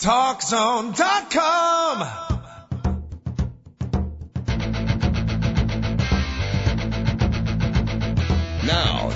[0.00, 2.39] TalkZone.com.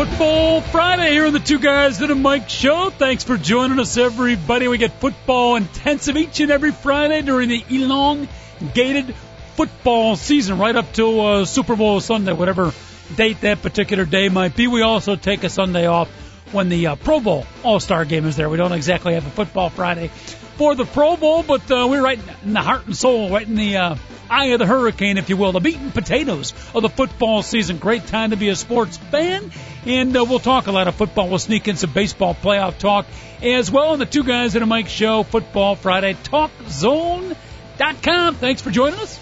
[0.00, 2.88] Football Friday here on the Two Guys That a Mic show.
[2.88, 4.66] Thanks for joining us, everybody.
[4.66, 9.14] We get football intensive each and every Friday during the elongated
[9.56, 12.72] football season, right up to uh, Super Bowl Sunday, whatever
[13.14, 14.68] date that particular day might be.
[14.68, 16.08] We also take a Sunday off
[16.50, 18.48] when the uh, Pro Bowl All Star game is there.
[18.48, 20.10] We don't exactly have a football Friday
[20.60, 23.54] for the Pro Bowl, but uh, we're right in the heart and soul, right in
[23.54, 23.96] the uh,
[24.28, 27.78] eye of the hurricane, if you will, the meat and potatoes of the football season.
[27.78, 29.50] Great time to be a sports fan,
[29.86, 31.30] and uh, we'll talk a lot of football.
[31.30, 33.06] We'll sneak in some baseball playoff talk
[33.42, 38.34] as well on the Two Guys in a Mic show, Football Friday, TalkZone.com.
[38.34, 39.18] Thanks for joining us.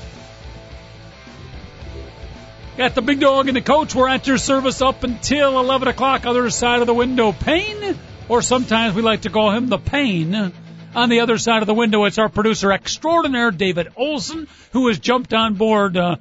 [2.77, 3.95] Got the big dog and the coach.
[3.95, 6.27] We're at your service up until 11 o'clock.
[6.27, 7.97] Other side of the window, Pain,
[8.29, 10.53] or sometimes we like to call him the Pain.
[10.99, 14.99] On the other side of the window, it's our producer extraordinaire, David Olson, who has
[14.99, 16.17] jumped on board, uh,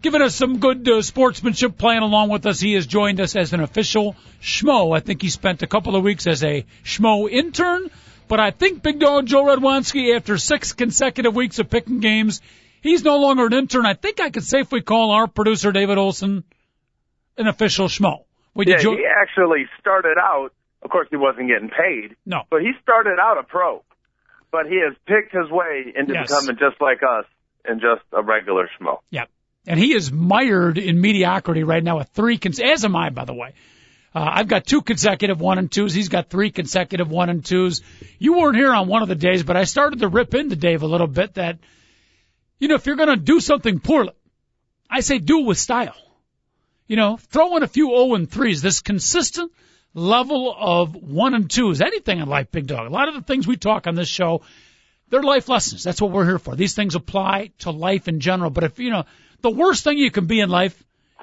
[0.00, 2.60] giving us some good uh, sportsmanship playing along with us.
[2.60, 4.96] He has joined us as an official schmo.
[4.96, 7.90] I think he spent a couple of weeks as a schmo intern,
[8.28, 12.40] but I think Big Dog Joe Radwanski, after six consecutive weeks of picking games,
[12.86, 13.84] He's no longer an intern.
[13.84, 16.44] I think I could safely call our producer David Olson
[17.36, 18.24] an official schmo.
[18.54, 20.52] Would yeah, he actually started out.
[20.82, 22.16] Of course, he wasn't getting paid.
[22.24, 23.82] No, but he started out a pro.
[24.52, 26.28] But he has picked his way into yes.
[26.28, 27.24] becoming just like us
[27.64, 28.98] and just a regular schmo.
[29.10, 29.28] Yep.
[29.66, 33.24] And he is mired in mediocrity right now with three, cons- as am I, by
[33.24, 33.54] the way.
[34.14, 35.92] Uh, I've got two consecutive one and twos.
[35.92, 37.82] He's got three consecutive one and twos.
[38.18, 40.82] You weren't here on one of the days, but I started to rip into Dave
[40.82, 41.58] a little bit that
[42.58, 44.12] you know, if you're going to do something poorly,
[44.88, 45.96] I say do it with style.
[46.86, 48.62] You know, throw in a few 0 and 3s.
[48.62, 49.52] This consistent
[49.96, 52.86] level of 1 and two is anything in life, big dog.
[52.86, 54.42] A lot of the things we talk on this show,
[55.08, 55.82] they're life lessons.
[55.82, 56.54] That's what we're here for.
[56.54, 58.50] These things apply to life in general.
[58.50, 59.04] But if, you know,
[59.40, 60.80] the worst thing you can be in life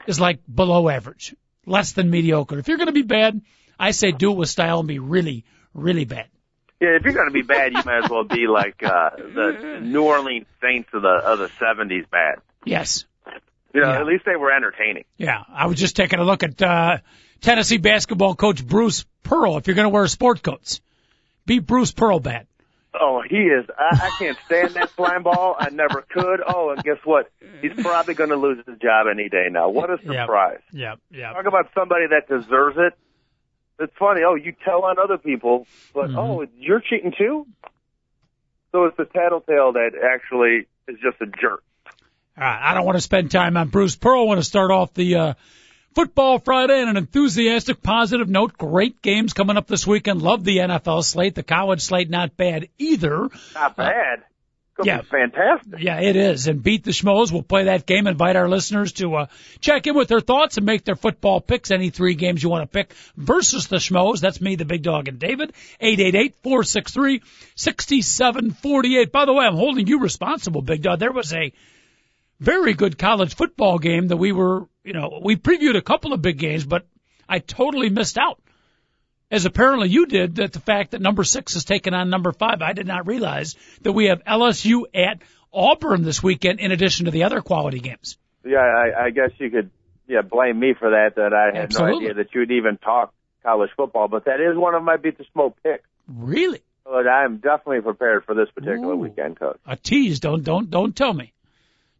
[0.08, 1.36] is like below average,
[1.68, 2.58] less than mediocre.
[2.58, 3.42] If you're going to be bad,
[3.80, 5.46] I say do it with style and be really,
[5.76, 6.28] really bad.
[6.82, 9.80] Yeah, if you're going to be bad, you might as well be like uh, the
[9.82, 12.40] New Orleans Saints of the of the '70s bad.
[12.66, 13.06] Yes.
[13.74, 14.00] You know, yeah.
[14.00, 15.06] at least they were entertaining.
[15.18, 16.98] Yeah, I was just taking a look at uh,
[17.44, 19.58] Tennessee basketball coach Bruce Pearl.
[19.58, 20.82] If you're going to wear sport coats,
[21.46, 22.48] be Bruce Pearl bad.
[23.00, 23.66] Oh, he is.
[23.78, 25.56] I, I can't stand that slime ball.
[25.58, 26.42] I never could.
[26.48, 27.32] Oh, and guess what?
[27.62, 29.70] He's probably going to lose his job any day now.
[29.70, 30.60] What a surprise!
[30.72, 31.20] Yep, yep.
[31.20, 31.34] yep.
[31.34, 32.94] Talk about somebody that deserves it
[33.80, 34.22] it's funny.
[34.26, 36.18] Oh, you tell on other people, but mm-hmm.
[36.18, 37.48] oh, you're cheating too.
[38.72, 41.64] So it's the tattletale that actually is just a jerk.
[42.36, 44.22] All right, I don't want to spend time on Bruce Pearl.
[44.22, 45.34] I want to start off the uh,
[45.94, 48.58] football Friday and an enthusiastic, positive note.
[48.58, 50.22] Great games coming up this weekend.
[50.22, 51.36] Love the NFL slate.
[51.36, 53.30] The college slate not bad either.
[53.54, 54.20] Not bad.
[54.20, 55.80] Uh, yeah, fantastic.
[55.80, 56.48] Yeah, it is.
[56.48, 57.32] And beat the schmoes.
[57.32, 58.08] We'll play that game.
[58.08, 59.26] Invite our listeners to uh,
[59.60, 61.70] check in with their thoughts and make their football picks.
[61.70, 64.20] Any three games you want to pick versus the schmoes.
[64.20, 65.54] That's me, the big dog, and David.
[65.80, 67.22] Eight eight eight four six three
[67.56, 69.12] sixty seven forty eight.
[69.12, 71.00] By the way, I'm holding you responsible, big dog.
[71.00, 71.54] There was a
[72.40, 76.22] very good college football game that we were, you know, we previewed a couple of
[76.22, 76.86] big games, but
[77.28, 78.40] I totally missed out
[79.34, 82.62] as apparently you did, that the fact that number six is taking on number five.
[82.62, 87.12] I did not realize that we have LSU at Auburn this weekend in addition to
[87.12, 88.18] the other quality games.
[88.46, 89.72] Yeah, I, I guess you could
[90.08, 91.16] yeah blame me for that.
[91.16, 91.94] That I had Absolutely.
[91.94, 93.12] no idea that you'd even talk
[93.42, 95.84] college football, but that is one of my beat the smoke picks.
[96.08, 96.62] Really?
[96.84, 99.60] But I'm definitely prepared for this particular Ooh, weekend, coach.
[99.66, 100.20] A tease.
[100.20, 101.34] Don't don't don't tell me.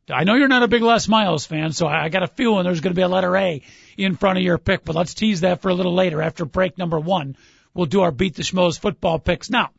[0.10, 2.82] I know you're not a big Les Miles fan, so I got a feeling there's
[2.82, 3.62] going to be a letter A
[3.98, 6.78] in front of your pick, but let's tease that for a little later after break
[6.78, 7.38] number one.
[7.74, 9.50] We'll do our beat the schmoes football picks.
[9.50, 9.70] Now,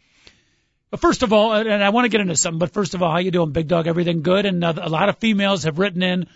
[0.97, 3.19] first of all, and I want to get into something, but first of all, how
[3.19, 3.87] you doing, Big Dog?
[3.87, 4.47] Everything good?
[4.47, 6.27] And uh, a lot of females have written in,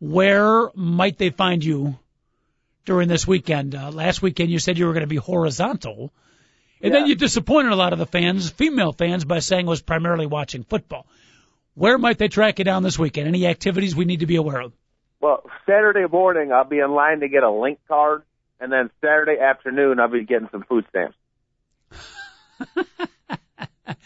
[0.00, 1.98] where might they find you
[2.84, 3.74] during this weekend?
[3.74, 6.12] Uh, last weekend you said you were going to be horizontal.
[6.82, 7.00] And yeah.
[7.00, 10.26] then you disappointed a lot of the fans, female fans, by saying it was primarily
[10.26, 11.06] watching football.
[11.76, 13.28] Where might they track you down this weekend?
[13.28, 14.72] Any activities we need to be aware of?
[15.20, 18.22] Well, Saturday morning I'll be in line to get a link card,
[18.58, 21.16] and then Saturday afternoon I'll be getting some food stamps.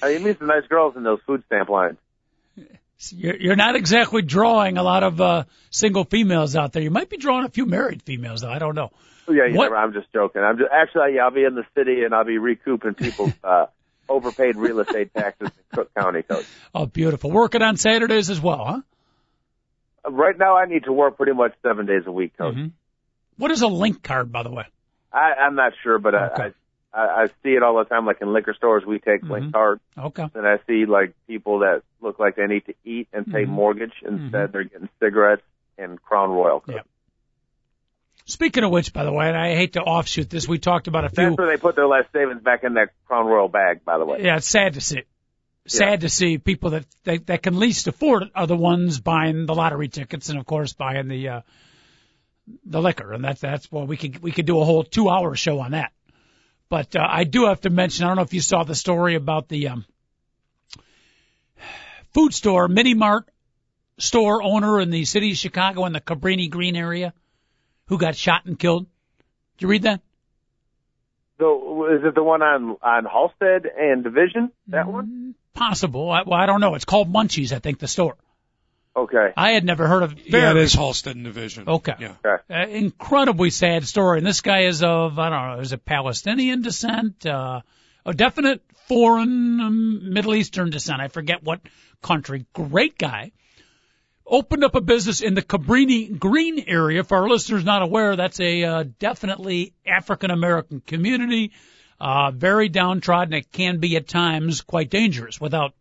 [0.02, 1.98] I mean, you meet some nice girls in those food stamp lines.
[3.10, 6.82] You're, you're not exactly drawing a lot of uh, single females out there.
[6.82, 8.50] You might be drawing a few married females, though.
[8.50, 8.90] I don't know.
[9.28, 10.42] Yeah, What- I'm just joking.
[10.42, 13.66] I'm just actually, yeah, I'll be in the city and I'll be recouping people's uh,
[14.10, 16.44] overpaid real estate taxes in Cook County, Coach.
[16.74, 17.30] Oh, beautiful.
[17.30, 18.80] Working on Saturdays as well, huh?
[20.04, 22.54] Uh, Right now, I need to work pretty much seven days a week, Coach.
[22.56, 22.72] Mhm.
[23.38, 24.64] What is a link card, by the way?
[25.12, 26.52] I, I'm not sure, but Okay.
[26.92, 28.04] I, I I see it all the time.
[28.04, 29.30] Like in liquor stores, we take Mhm.
[29.30, 30.26] link cards, Okay.
[30.34, 33.48] and I see like people that look like they need to eat and pay Mhm.
[33.48, 34.52] mortgage instead.
[34.52, 35.42] They're getting cigarettes
[35.78, 36.62] and Crown Royal.
[36.66, 36.80] Yeah.
[38.30, 41.04] Speaking of which, by the way, and I hate to offshoot this, we talked about
[41.04, 41.30] a few.
[41.30, 43.84] That's where they put their last savings back in that Crown Royal bag.
[43.84, 45.02] By the way, Yeah, it's sad to see.
[45.66, 49.46] Sad to see people that, that that can least afford it are the ones buying
[49.46, 51.40] the lottery tickets and of course buying the uh
[52.64, 55.34] the liquor and that's that's well we could we could do a whole two hour
[55.34, 55.92] show on that.
[56.68, 59.16] But uh, I do have to mention I don't know if you saw the story
[59.16, 59.84] about the um
[62.14, 63.28] food store mini mart
[63.98, 67.12] store owner in the city of Chicago in the Cabrini Green area
[67.90, 68.86] who got shot and killed.
[69.58, 70.00] Did you read that?
[71.38, 74.52] so is it the one on on Halsted and Division?
[74.68, 75.34] That one?
[75.54, 76.10] Possible.
[76.10, 76.74] I, well, I don't know.
[76.76, 78.16] It's called Munchies, I think, the store.
[78.96, 79.32] Okay.
[79.36, 80.12] I had never heard of.
[80.18, 81.68] Yeah, it very- Halsted and Division.
[81.68, 81.94] Okay.
[81.98, 82.14] Yeah.
[82.24, 82.54] Okay.
[82.54, 84.18] Uh, incredibly sad story.
[84.18, 87.26] And this guy is of, I don't know, is it Palestinian descent?
[87.26, 87.62] Uh,
[88.06, 91.00] a definite foreign, um, Middle Eastern descent.
[91.00, 91.60] I forget what
[92.02, 92.46] country.
[92.52, 93.32] Great guy.
[94.30, 97.02] Opened up a business in the Cabrini Green area.
[97.02, 101.50] For our listeners not aware, that's a uh, definitely African American community.
[102.00, 103.34] Uh, very downtrodden.
[103.34, 105.74] It can be at times quite dangerous without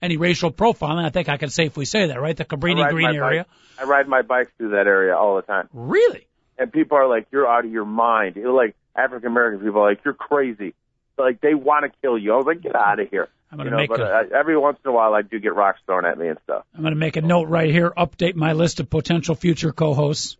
[0.00, 1.04] any racial profiling.
[1.04, 2.36] I think I can safely say that, right?
[2.36, 3.46] The Cabrini Green my bike- area.
[3.78, 5.68] I ride my bike through that area all the time.
[5.72, 6.26] Really?
[6.58, 9.90] and people are like, "You're out of your mind." You're like African American people are
[9.90, 10.74] like, "You're crazy."
[11.18, 12.32] Like they want to kill you.
[12.32, 14.58] I was like, "Get out of here." I'm gonna know, make but a- uh, every
[14.58, 16.64] once in a while, I do get rocks thrown at me and stuff.
[16.74, 20.36] I'm going to make a note right here, update my list of potential future co-hosts,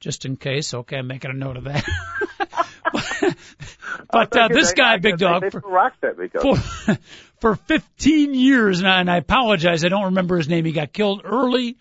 [0.00, 0.72] just in case.
[0.72, 1.84] Okay, I'm making a note of that.
[4.10, 6.28] but uh, this guy, Big Dog, for, rocks at me.
[6.28, 6.56] For,
[7.40, 10.64] for 15 years, and I, and I apologize, I don't remember his name.
[10.64, 11.76] He got killed early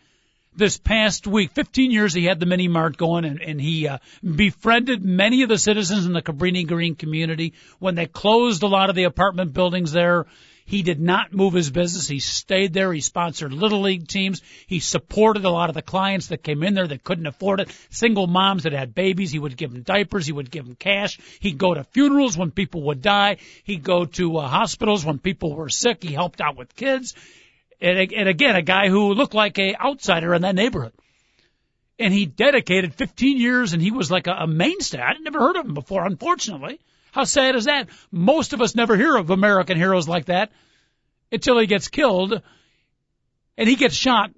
[0.58, 1.52] this past week.
[1.52, 5.50] 15 years he had the mini mart going, and, and he uh, befriended many of
[5.50, 9.54] the citizens in the Cabrini Green community when they closed a lot of the apartment
[9.54, 10.26] buildings there.
[10.68, 12.10] He did not move his business.
[12.10, 12.92] He stayed there.
[12.92, 14.42] He sponsored little league teams.
[14.68, 17.70] He supported a lot of the clients that came in there that couldn't afford it.
[17.90, 19.32] Single moms that had babies.
[19.32, 20.26] He would give them diapers.
[20.26, 21.20] He would give them cash.
[21.40, 23.38] He'd go to funerals when people would die.
[23.64, 26.04] He'd go to uh, hospitals when people were sick.
[26.04, 27.16] He helped out with kids.
[27.80, 30.94] And, and again, a guy who looked like a outsider in that neighborhood.
[32.00, 35.00] And he dedicated 15 years and he was like a, a mainstay.
[35.00, 36.80] I'd never heard of him before, unfortunately.
[37.12, 37.90] How sad is that?
[38.12, 40.52] Most of us never hear of American heroes like that
[41.32, 42.42] until he gets killed
[43.58, 44.32] and he gets shot.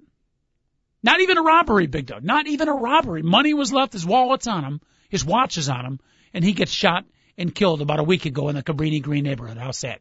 [1.02, 2.24] Not even a robbery, Big Dog.
[2.24, 3.22] Not even a robbery.
[3.22, 6.00] Money was left, his wallet's on him, his watch is on him,
[6.34, 7.04] and he gets shot
[7.38, 9.56] and killed about a week ago in the Cabrini Green neighborhood.
[9.56, 9.98] How sad.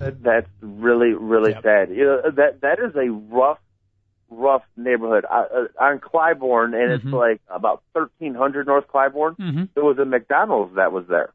[0.00, 1.62] That, that's really, really Yep.
[1.62, 1.90] sad.
[1.90, 3.58] You know, that that is a rough,
[4.30, 6.94] rough neighborhood uh, uh, on Clybourn, and Mhm.
[7.04, 9.36] it's like about 1300 North Clybourn.
[9.36, 11.30] hmm There was a McDonald's that was there.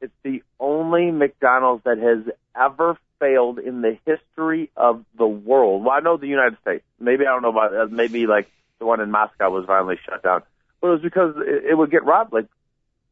[0.00, 2.24] It's the only McDonald's that has
[2.56, 5.84] ever failed in the history of the world.
[5.84, 6.84] Well, I know the United States.
[6.98, 8.50] Maybe I don't know about uh, maybe like
[8.80, 10.42] the one in Moscow was finally shut down,
[10.80, 12.46] but it was because it, it would get robbed like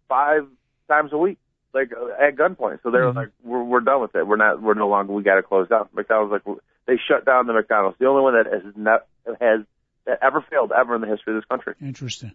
[0.09, 0.47] five
[0.89, 1.39] times a week,
[1.75, 2.81] like uh, at gunpoint.
[2.83, 3.17] So they were Mhm.
[3.17, 4.27] like, "We're we're done with it.
[4.27, 4.61] We're not.
[4.63, 5.13] We're no longer.
[5.13, 7.99] We got to close down." McDonald's like they shut down the McDonald's.
[7.99, 9.07] The only one that has not
[9.41, 9.61] has
[10.07, 11.75] that ever failed ever in the history of this country.
[11.81, 12.33] Interesting.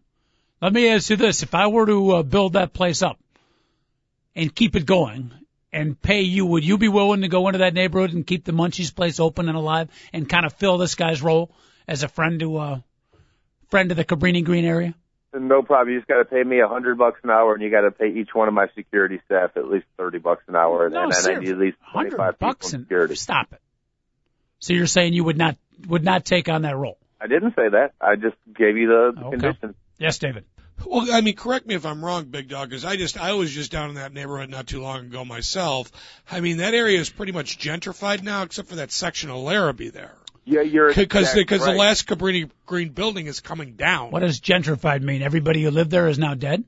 [0.62, 1.44] Let me ask you this.
[1.44, 3.20] If I were to uh, build that place up
[4.36, 5.32] and keep it going
[5.74, 8.54] and pay you, would you be willing to go into that neighborhood and keep the
[8.54, 11.52] Munchies place open and alive and kind of fill this guy's role
[11.88, 12.80] as a friend to, uh,
[13.70, 14.94] friend to the Cabrini Green area?
[15.40, 15.94] No problem.
[15.94, 17.92] You just got to pay me a hundred bucks an hour, and you got to
[17.92, 21.04] pay each one of my security staff at least thirty bucks an hour, and, No,
[21.04, 23.16] and I need at least twenty Hundred five people bucks in security.
[23.16, 23.62] stop it.
[24.60, 26.98] So you're saying you would not would not take on that role?
[27.20, 27.94] I didn't say that.
[28.00, 29.38] I just gave you the, the Okay.
[29.38, 29.76] conditions.
[29.98, 30.46] Yes, David.
[30.86, 33.52] Well, I mean, correct me if I'm wrong, Big Dog, because I just I was
[33.52, 35.92] just down in that neighborhood not too long ago myself.
[36.30, 39.90] I mean, that area is pretty much gentrified now, except for that section of Larrabee
[39.90, 40.16] there,
[40.46, 41.72] Yeah, you're because exactly because right.
[41.74, 44.12] the last Cabrini Green building is coming down.
[44.12, 45.24] What does gentrified mean?
[45.24, 46.64] Everybody who lived there is now dead?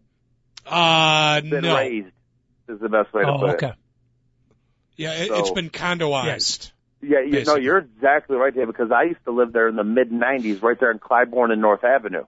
[0.66, 2.08] Uh, been no, raised
[2.68, 3.68] is the best way to Oh, put okay.
[3.68, 3.74] it.
[4.98, 6.72] yeah, it, So- it's been condoized.
[7.00, 9.84] Yeah, you know, you're exactly right there because I used to live there in the
[9.84, 12.26] mid '90s, right there in Clybourn and North Avenue,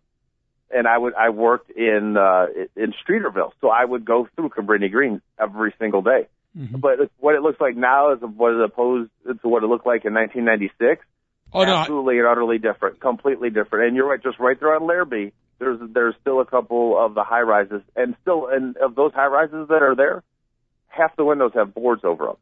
[0.69, 4.91] and I would I worked in uh in Streeterville, so I would go through Cabrini
[4.91, 6.27] Green every single day.
[6.55, 6.79] Mhm.
[6.79, 10.05] But what it looks like now is what it opposed to what it looked like
[10.05, 11.03] in 1996.
[11.53, 13.87] Oh no, I- Absolutely and utterly different, completely different.
[13.87, 17.23] And you're right, just right there on Larrabee, there's there's still a couple of the
[17.23, 20.23] high rises, and still, and of those high rises that are there,
[20.87, 22.35] half the windows have boards over them.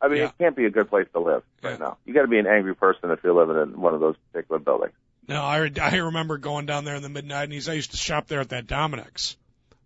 [0.00, 0.24] I mean, Yeah.
[0.26, 1.96] it can't be a good place to live right now.
[2.04, 4.58] You got to be an angry person if you're living in one of those particular
[4.58, 4.94] buildings.
[5.28, 7.68] no, I I remember going down there in the mid '90s.
[7.68, 9.36] I used to shop there at that Dominick's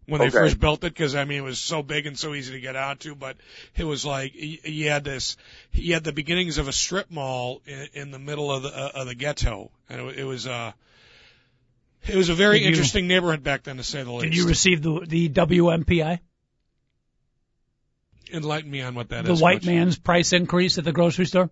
[0.06, 0.32] when they Okay.
[0.38, 2.76] first built it because I mean it was so big and so easy to get
[2.76, 3.14] out to.
[3.14, 3.36] But
[3.76, 5.36] it was like y- you had this,
[5.72, 8.90] you had the beginnings of a strip mall in, in the middle of the uh,
[8.94, 10.72] of the ghetto, and it, it was uh
[12.06, 14.24] it was a very Did you- interesting neighborhood back then, to say the least.
[14.24, 16.20] Did you receive the the WMPI,
[18.32, 19.38] Enlighten me on what that is.
[19.38, 19.66] the white Coach.
[19.66, 21.48] man's price increase at the grocery store?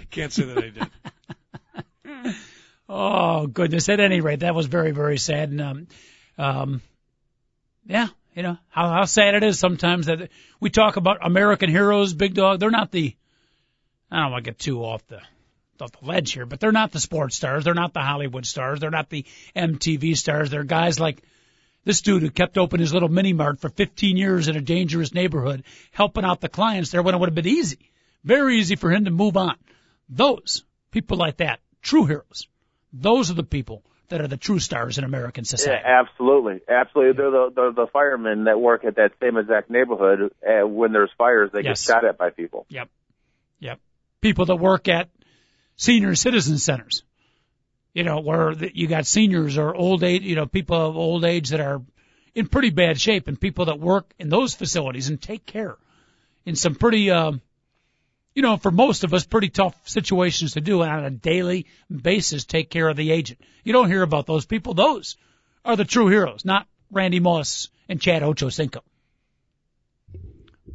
[0.00, 2.34] I can't say that I did.
[2.88, 3.88] Oh goodness!
[3.88, 5.48] At any rate, that was very very sad.
[5.50, 5.86] And um,
[6.38, 6.82] um,
[7.86, 12.14] yeah, you know how how sad it is sometimes that we talk about American heroes,
[12.14, 12.60] big dog.
[12.60, 13.14] They're not the.
[14.10, 15.20] I don't want to get too off the
[15.80, 17.64] off the ledge here, but they're not the sports stars.
[17.64, 18.80] They're not the Hollywood stars.
[18.80, 19.24] They're not the
[19.54, 20.50] MTV stars.
[20.50, 21.22] They're guys like
[21.84, 25.14] this dude who kept open his little mini mart for 15 years in a dangerous
[25.14, 27.92] neighborhood, helping out the clients there when it would have been easy,
[28.24, 29.56] very easy for him to move on.
[30.08, 32.48] Those people like that, true heroes.
[32.92, 35.82] Those are the people that are the true stars in American Yeah, society.
[35.84, 37.12] absolutely, absolutely.
[37.16, 40.32] They're the, they're the firemen that work at that same exact neighborhood.
[40.46, 41.86] Uh, when there's fires, they Yes.
[41.86, 42.66] get shot at by people.
[42.68, 42.88] Yep.
[43.60, 43.80] Yep.
[44.20, 45.08] People that work at
[45.76, 47.02] senior citizen centers,
[47.94, 51.24] you know, where the, you got seniors or old age, you know, people of old
[51.24, 51.82] age that are
[52.34, 55.76] in pretty bad shape and people that work in those facilities and take care
[56.44, 57.40] in some pretty, um,
[58.36, 61.66] you know, for most of us, pretty tough situations to do and on a daily
[61.90, 63.40] basis take care of the agent.
[63.64, 64.74] You don't hear about those people.
[64.74, 65.16] Those
[65.64, 68.80] are the true heroes, not Randy Moss and Chad Ochocinco.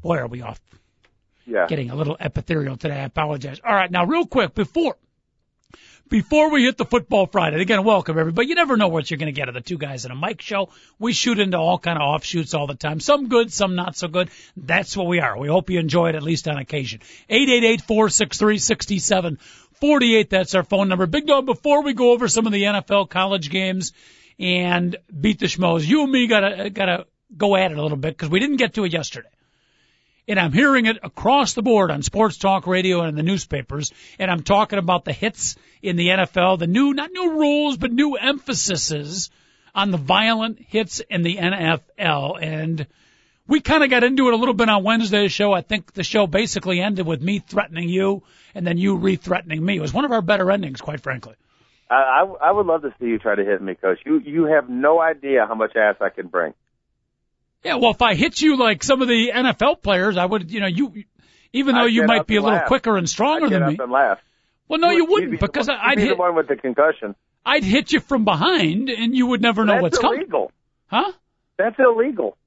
[0.01, 0.60] Boy, are we off
[1.46, 1.68] Yeah.
[1.68, 2.96] getting a little epithelial today.
[3.00, 3.60] I apologize.
[3.63, 4.98] All right, now real quick before
[6.12, 8.50] before we hit the football Friday, again, welcome everybody.
[8.50, 10.41] You never know what you're going to get at the two guys in a mic
[10.41, 10.70] show.
[11.00, 13.00] We shoot into all kind of offshoots all the time.
[13.00, 14.30] Some good, some not so good.
[14.58, 15.39] That's what we are.
[15.39, 17.00] We hope you enjoy it at least on occasion.
[17.30, 19.39] Eight eight eight four six three sixty seven
[19.80, 20.30] forty eight.
[20.30, 21.08] That's our phone number.
[21.08, 21.46] Big dog.
[21.46, 23.94] Before we go over some of the NFL college games
[24.38, 28.18] and beat the schmoes, you and me gotta gotta go at it a little bit
[28.18, 29.30] because we didn't get to it yesterday
[30.27, 33.91] and I'm hearing it across the board on sports talk radio and in the newspapers,
[34.19, 37.91] and I'm talking about the hits in the NFL, the new, not new rules, but
[37.91, 39.29] new emphases
[39.73, 42.41] on the violent hits in the NFL.
[42.41, 42.87] And
[43.47, 45.53] we kind of got into it a little bit on Wednesday's show.
[45.53, 48.23] I think the show basically ended with me threatening you
[48.53, 49.77] and then you re-threatening me.
[49.77, 51.35] It was one of our better endings, quite frankly.
[51.89, 53.99] I, I I would love to see you try to hit me, Coach.
[54.05, 56.53] You you have no idea how much ass I can bring.
[57.63, 60.60] Yeah, well, if I hit you like some of the NFL players, I would, you
[60.62, 61.03] know, you,
[61.53, 62.68] even though I'd you might be a little laugh.
[62.68, 63.77] quicker and I'd stronger get than me.
[63.80, 64.20] and laugh.
[64.68, 66.56] Well, no, you would- wouldn't be because the, I'd be hit, the one with the
[66.56, 67.15] concussion.
[67.46, 70.20] I'd hit you from behind and you would never know That's what's coming.
[70.22, 70.51] That's illegal.
[70.88, 71.12] Huh?
[71.58, 72.38] That's illegal.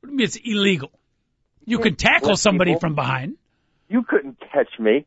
[0.00, 0.90] What do you mean it's illegal?
[1.64, 3.36] You can tackle somebody people- from behind.
[3.88, 5.04] You couldn't catch me.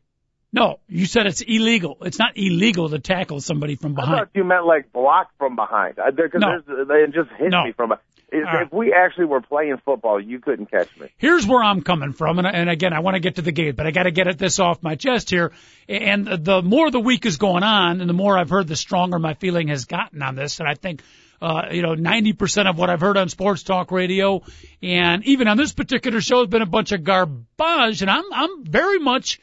[0.56, 1.98] No, you said it's illegal.
[2.00, 4.14] It's not illegal to tackle somebody from behind.
[4.14, 5.96] I thought you meant like block from behind.
[5.96, 6.60] Because No.
[6.66, 7.64] there's they just hit No.
[7.64, 7.90] me from.
[7.90, 8.02] behind.
[8.28, 8.66] If, right.
[8.66, 11.08] if we actually were playing football, you couldn't catch me.
[11.16, 13.76] Here's where I'm coming from, and, and again, I want to get to the gate,
[13.76, 15.52] but I got to get this off my chest here.
[15.88, 19.20] And the more the week is going on, and the more I've heard, the stronger
[19.20, 20.58] my feeling has gotten on this.
[20.58, 21.02] And I think,
[21.40, 24.42] uh, you know, 90% of what I've heard on sports talk radio,
[24.82, 28.02] and even on this particular show, has been a bunch of garbage.
[28.02, 29.38] And I'm I'm very much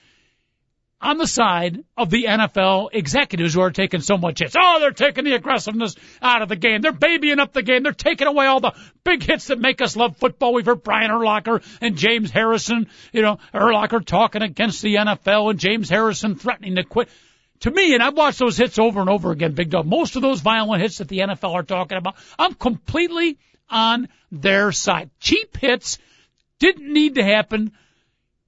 [1.04, 4.56] on the side of the NFL executives who are taking so much hits.
[4.58, 6.82] Oh, they're taking the aggressiveness out of the game.
[6.82, 7.84] They're babying up the game.
[7.84, 8.72] They're taking away all the
[9.04, 10.54] big hits that make us love football.
[10.54, 15.60] We've heard Brian Urlacher and James Harrison, you know, Urlacher talking against the NFL and
[15.60, 17.10] James Harrison threatening to quit.
[17.60, 20.22] To me, and I've watched those hits over and over again, Big Dog, most of
[20.22, 23.38] those violent hits that the NFL are talking about, I'm completely
[23.70, 25.10] on their side.
[25.20, 25.98] Cheap hits
[26.60, 27.74] didn't need to happen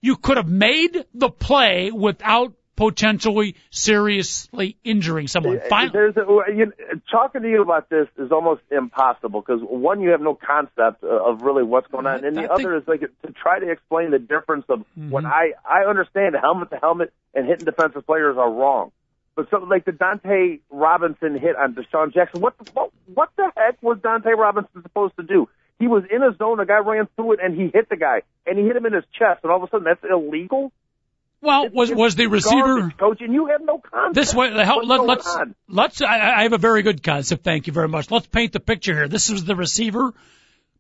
[0.05, 5.59] you could have made the play without potentially seriously injuring someone.
[5.69, 6.73] Fin- There's a, you,
[7.09, 11.41] talking to you about this is almost impossible because one, you have no concept of
[11.41, 12.67] really what's going on, and the I think- Mm-hmm.
[12.67, 16.69] other is like to try to explain the difference of when I I understand helmet
[16.71, 18.91] to helmet and hitting defensive players are wrong,
[19.35, 23.51] but something like the Dunta Robinson hit on DeSean Jackson, what the what, what the
[23.57, 25.47] heck was Dunta Robinson supposed to do?
[25.79, 28.21] He was in a zone, a guy ran through it, and he hit the guy,
[28.45, 30.71] and he hit him in his chest, and all of a sudden that's illegal.
[31.41, 34.15] well, was It's was the receiver garbage, coach, and you have no concept.
[34.15, 34.53] this way?
[34.53, 35.55] What's let, going let's on?
[35.67, 36.01] let's.
[36.01, 37.43] I, I have a very good concept.
[37.43, 38.09] Thank you very much.
[38.09, 39.07] Let's paint the picture here.
[39.09, 40.13] This was the receiver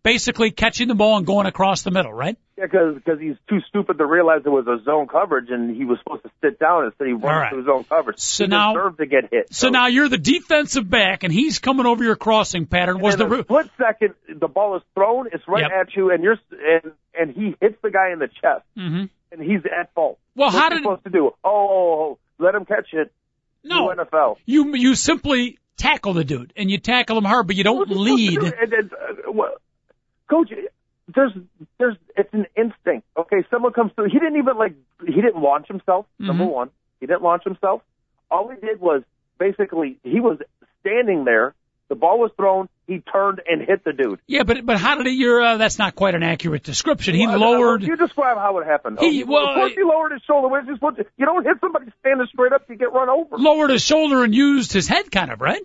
[0.05, 2.37] basically catching the ball and going across the middle, right?
[2.57, 5.97] Yeah, because he's too stupid to realize it was a zone coverage and he was
[6.03, 7.49] supposed to sit down instead he runs right.
[7.51, 8.19] to his own coverage.
[8.19, 9.53] So he now- deserved to get hit.
[9.53, 12.99] So now you're the defensive back, and he's coming over your crossing pattern.
[12.99, 15.71] Was in the split second the ball is thrown, it's right Yep.
[15.87, 19.09] at you, and you're and and he hits the guy in the chest, Mhm.
[19.31, 20.19] and he's at fault.
[20.35, 21.27] Well, What's how did- supposed to do?
[21.43, 23.11] Oh, oh, oh, let him catch it.
[23.63, 23.87] no?
[23.87, 24.37] New NFL.
[24.45, 27.91] You you simply tackle the dude, and you tackle him hard, but you don't What's
[27.91, 28.53] he supposed to lead.
[28.61, 29.61] And, and, uh, what-
[30.29, 30.51] Coach,
[31.13, 31.31] there's
[31.77, 33.05] there's it's an instinct.
[33.17, 34.05] Okay, someone comes through.
[34.05, 34.73] He didn't even like
[35.05, 36.05] he didn't launch himself.
[36.19, 36.51] Number Mhm.
[36.51, 37.81] one, he didn't launch himself.
[38.31, 39.03] All he did was
[39.39, 40.39] basically he was
[40.81, 41.53] standing there.
[41.87, 42.67] The ball was thrown.
[42.87, 44.19] He turned and hit the dude.
[44.27, 45.13] Yeah, but but how did he?
[45.13, 47.13] You're uh, that's not quite an accurate description.
[47.13, 47.83] He Well, lowered.
[47.83, 48.97] You describe how it happened.
[48.99, 50.47] He- Oh, well, of course he lowered his shoulder.
[50.47, 53.09] What is he supposed to- You don't hit somebody standing straight up You get run
[53.09, 53.37] over.
[53.37, 55.61] lowered his shoulder and used his head, kind of, right?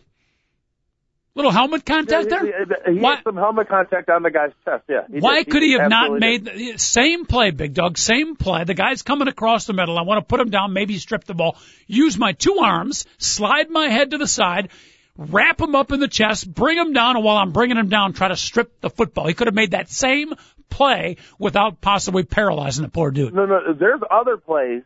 [1.37, 2.46] Little helmet contact Yeah, there.
[2.46, 4.82] He, he, he Why- some helmet contact on the guy's chest.
[4.88, 5.02] Yeah.
[5.10, 5.52] He Why did.
[5.52, 6.75] could he have not made did.
[6.75, 7.99] the same play, Big Dog?
[7.99, 8.64] Same play.
[8.64, 9.96] The guy's coming across the middle.
[9.96, 11.56] I want to put him down, maybe strip the ball.
[11.87, 14.70] Use my two arms, slide my head to the side,
[15.16, 18.12] wrap him up in the chest, bring him down, and while I'm bringing him down,
[18.12, 19.28] try to strip the football.
[19.28, 20.34] He could have made that same
[20.68, 23.32] play without possibly paralyzing the poor dude.
[23.34, 23.72] No, no.
[23.72, 24.82] There's other plays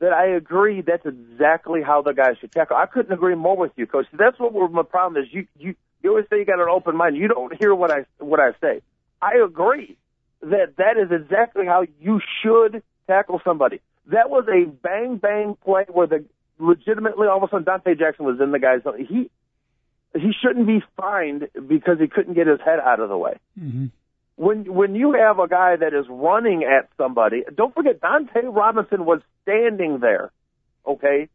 [0.00, 0.82] that I agree.
[0.82, 2.76] That's exactly how the guy should tackle.
[2.76, 4.06] I couldn't agree more with you, Coach.
[4.12, 5.32] That's what we're- my problem is.
[5.32, 5.74] You you
[6.06, 7.16] you always say you got an open mind.
[7.16, 8.80] You don't hear what I what I say.
[9.20, 9.96] I agree
[10.40, 13.80] that that is exactly how you should tackle somebody.
[14.06, 16.24] That was a bang bang play where the
[16.58, 18.82] legitimately all of a sudden Dante Jackson was in the guy's.
[19.08, 19.30] He
[20.14, 23.86] he shouldn't be fined because he couldn't get his head out of the way hmm
[24.36, 29.04] when when you have a guy that is running at somebody, don't forget Dunta Robinson
[29.04, 30.30] was standing there.
[30.86, 31.28] Okay,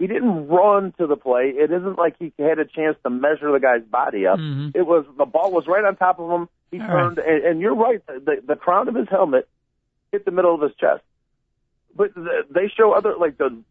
[0.00, 1.52] he didn't run to the play.
[1.54, 4.38] It isn't like he had a chance to measure the guy's body up.
[4.40, 4.74] Mhm.
[4.74, 6.48] It was the ball was right on top of him.
[6.72, 8.00] He All turned, and, and you're right.
[8.06, 9.46] The, the crown of his helmet
[10.10, 11.02] hit the middle of his chest.
[11.94, 13.62] But the, they show other like the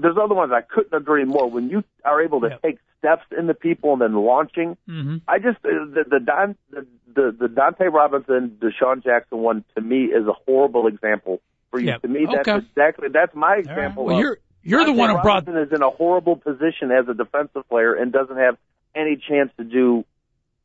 [0.00, 1.48] there's other ones I couldn't agree more.
[1.48, 2.62] When you are able to Yep.
[2.62, 6.86] take steps into people and then launching, hmm I just uh, the the Don the
[7.14, 11.86] the, the Dunta Robinson DeSean Jackson one to me is a horrible example for you.
[11.88, 12.02] Yep.
[12.02, 12.66] To me, that's Okay.
[12.66, 13.60] exactly that's my All right.
[13.66, 14.04] example.
[14.06, 15.46] Well, of you're you're the one who brought.
[15.46, 18.56] Robinson is in a horrible position as a defensive player and doesn't have
[18.94, 20.04] any chance to do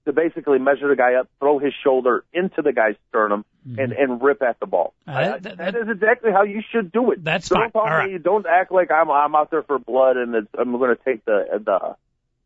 [0.05, 3.45] to basically measure the guy up, throw his shoulder into the guy's sternum,
[3.77, 4.93] and and rip at the ball.
[5.07, 7.23] Uh, I- that- that is exactly how you should do it.
[7.23, 7.81] That's don't fine.
[8.01, 8.17] All me.
[8.17, 11.23] Don't act like I'm I'm out there for blood and it's, I'm going to take
[11.25, 11.95] the the.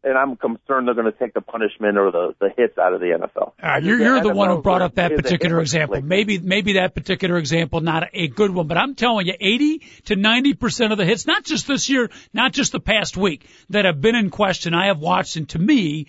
[0.05, 2.99] And I'm concerned they're going to take the punishment or the, the hits out of
[2.99, 3.53] the NFL.
[3.61, 5.95] Right, you're, you're the one who brought up that particular example.
[5.95, 6.05] league.
[6.05, 10.15] Maybe maybe that particular example not a good one, but I'm telling you, 80 to
[10.15, 13.85] 90 percent of the hits, not just this year, not just the past week, that
[13.85, 16.05] have been in question, I have watched, and to me,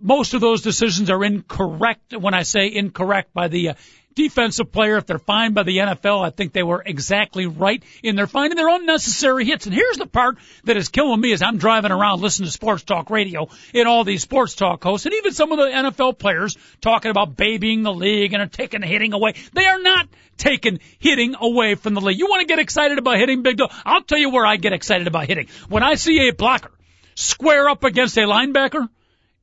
[0.00, 2.16] most of those decisions are incorrect.
[2.18, 3.74] When I say incorrect by the uh,
[4.14, 8.16] defensive player, if they're fined by the NFL, I think they were exactly right in
[8.16, 9.66] their finding their unnecessary hits.
[9.66, 12.82] And here's the part that is killing me as I'm driving around listening to sports
[12.82, 16.56] talk radio and all these sports talk hosts and even some of the NFL players
[16.80, 19.34] talking about babying the league and are taking hitting away.
[19.52, 22.18] They are not taking hitting away from the league.
[22.18, 23.72] You want to get excited about hitting, Big Dog?
[23.84, 25.48] I'll tell you where I get excited about hitting.
[25.68, 26.72] When I see a blocker
[27.14, 28.88] square up against a linebacker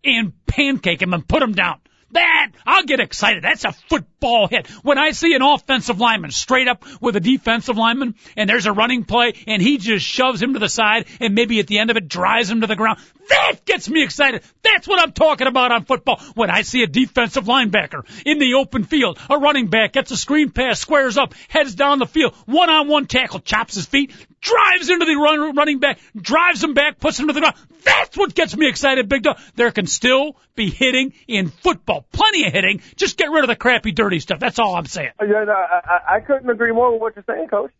[0.03, 1.79] and pancake him and put him down.
[2.11, 3.43] That I'll get excited.
[3.43, 4.67] That's a football hit.
[4.83, 8.71] When I see an offensive lineman straight up with a defensive lineman and there's a
[8.71, 11.91] running play and he just shoves him to the side and maybe at the end
[11.91, 12.99] of it drives him to the ground.
[13.29, 14.43] That gets me excited.
[14.63, 16.19] That's what I'm talking about on football.
[16.33, 20.17] When I see a defensive linebacker in the open field, a running back gets a
[20.17, 24.11] screen pass, squares up, heads down the field, one on one tackle, chops his feet,
[24.41, 27.55] drives into the run, running back, drives him back, puts him to the ground.
[27.83, 29.37] That's what gets me excited, Big Dog.
[29.55, 32.05] There can still be hitting in football.
[32.11, 32.81] Plenty of hitting.
[32.95, 34.39] Just get rid of the crappy, dirty stuff.
[34.39, 35.11] That's all I'm saying.
[35.21, 37.71] Yeah, no, I, I- couldn't agree more with what you're saying, Coach.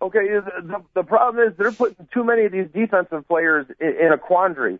[0.00, 4.12] Okay, the, the, problem is they're putting too many of these defensive players in, in
[4.12, 4.78] a quandary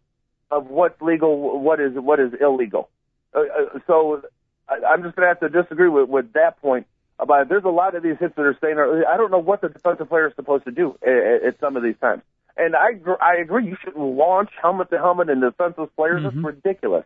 [0.50, 2.90] of what's legal, what is what is illegal.
[3.34, 4.22] Uh, uh, so
[4.68, 6.86] I, I'm just going to have to disagree with, with that point.
[7.18, 7.48] About it.
[7.48, 10.06] there's a lot of these hits that are saying I don't know what the defensive
[10.06, 12.22] player is supposed to do at, at some of these times.
[12.56, 16.22] And I I agree you shouldn't launch helmet to helmet and defenseless players.
[16.22, 16.26] Mhm.
[16.28, 17.04] It's ridiculous.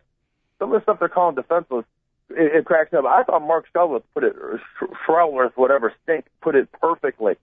[0.59, 1.85] Some of the stuff they're calling defenseless
[2.35, 3.05] it, it cracks me up.
[3.05, 4.59] I thought Mark Schlereth put it, or
[5.55, 7.35] whatever, stink, put it perfectly.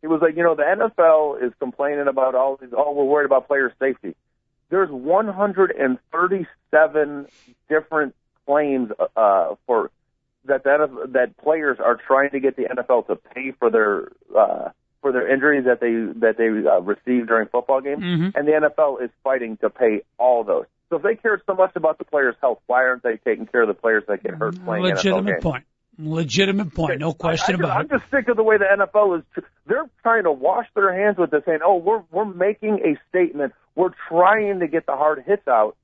[0.00, 3.24] He was like, you know, the NFL is complaining about all these, oh, we're worried
[3.26, 4.14] about player safety.
[4.68, 7.26] There's 137
[7.68, 8.14] different
[8.46, 9.90] claims uh, for
[10.44, 14.70] that that that players are trying to get the NFL to pay for their uh,
[15.06, 18.34] for their injuries that they that they uh, receive during football games, Mhm.
[18.34, 20.64] and the NFL is fighting to pay all those.
[20.90, 23.62] So if they care so much about the players' health, why aren't they taking care
[23.62, 25.42] of the players that get hurt playing NFL Legitimate games?
[25.44, 25.64] point.
[25.98, 26.98] Legitimate point.
[27.00, 27.90] No question I, I, about I'm it.
[28.00, 29.44] just sick of the way the NFL is.
[29.66, 33.52] They're trying to wash their hands with this, saying, "Oh, we're we're making a statement.
[33.76, 35.76] We're trying to get the hard hits out,"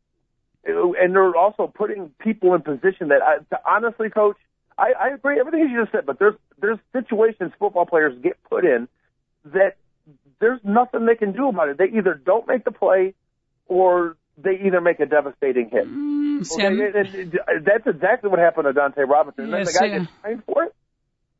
[0.65, 4.37] and they're also putting people in position that, I, to, honestly, coach,
[4.79, 6.07] I, I agree everything you just said.
[6.07, 8.89] But there's there's situations football players get put in
[9.47, 9.77] that
[10.41, 11.79] there's nothing they can do about it.
[11.79, 13.15] They either don't make the play,
[13.67, 15.87] or they either make a devastating hit.
[15.87, 19.45] Mm, see, Okay, I'm- and- and- and that's exactly what happened to Dunta Robinson.
[19.45, 19.99] And Yes, the guy yeah.
[20.01, 20.75] gets fined for it.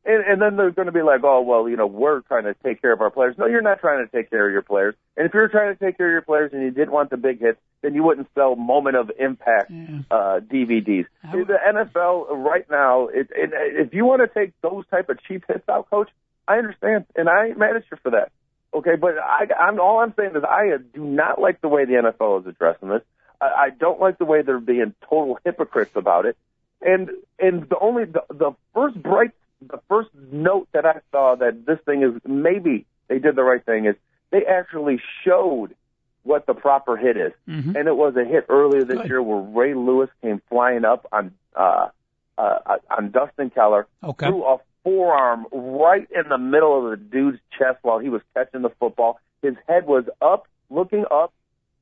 [0.05, 2.53] And, and then they're going to be like, oh, well, you know, we're trying to
[2.61, 3.37] take care of our players.
[3.37, 4.95] No, you're not trying to take care of your players.
[5.15, 7.15] And if you're trying to take care of your players and you didn't want the
[7.15, 10.01] big hits, then you wouldn't sell moment of impact Yeah.
[10.11, 11.05] uh, DVDs.
[11.23, 15.23] I The NFL right now, it, it, if you want to take those type of
[15.23, 16.09] cheap hits out, coach,
[16.47, 18.31] I understand, and I ain't mad at you for that.
[18.73, 21.93] Okay, but I, I'm all I'm saying is I do not like the way the
[21.93, 23.01] NFL is addressing this.
[23.39, 26.37] I, I don't like the way they're being total hypocrites about it.
[26.81, 31.65] And and the only the, the first bright the first note that I saw that
[31.65, 33.95] this thing is maybe they did the right thing is
[34.31, 35.75] they actually showed
[36.23, 37.75] what the proper hit is, Mhm.
[37.75, 39.09] and it was a hit earlier this Good.
[39.09, 41.89] year where Ray Lewis came flying up on uh,
[42.37, 44.25] uh, on Dustin Keller Okay.
[44.27, 48.61] threw a forearm right in the middle of the dude's chest while he was catching
[48.61, 49.19] the football.
[49.41, 51.33] His head was up, looking up,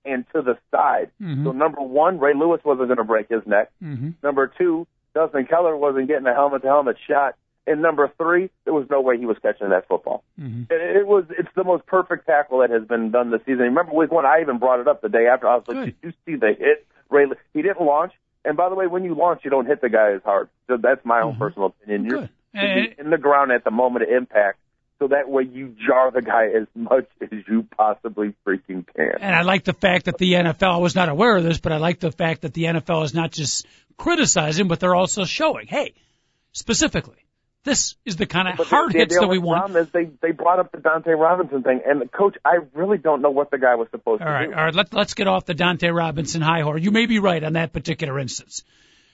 [0.06, 1.12] and to the side.
[1.22, 1.44] Mhm.
[1.44, 3.70] So number one, Ray Lewis wasn't going to break his neck.
[3.84, 4.14] Mhm.
[4.24, 7.36] Number two, Dustin Keller wasn't getting a helmet-to-helmet shot.
[7.68, 10.24] And number three, there was no way he was catching that football.
[10.40, 10.72] Mhm.
[10.72, 13.60] And it was it's the most perfect tackle that has been done this season.
[13.66, 15.48] Remember week one, I even brought it up the day after.
[15.48, 15.86] I was like, Good.
[15.86, 18.14] "Did you see the hit?" Ray, he didn't launch.
[18.44, 20.50] And by the way, when you launch, you don't hit the guy as hard.
[20.66, 22.06] So that's my own personal opinion.
[22.06, 22.60] You're Good.
[22.62, 24.60] to be And- in the ground at the moment of impact,
[25.00, 29.14] so that way you jar the guy as much as you possibly freaking can.
[29.20, 31.72] And I like the fact that the NFL, I was not aware of this, but
[31.72, 33.66] I like the fact that the NFL is not just
[33.98, 35.94] criticizing, but they're also showing, hey,
[36.52, 37.16] specifically,
[37.64, 39.60] this is the kind of But hard hits that we want.
[39.66, 43.22] problem is they they brought up the Dunta Robinson thing, and coach, I really don't
[43.22, 44.56] know what the guy was supposed All to right, do.
[44.56, 44.74] all right.
[44.76, 46.82] Let, let's get off the Dunta Robinson high horse.
[46.82, 48.64] You may be right on that particular instance.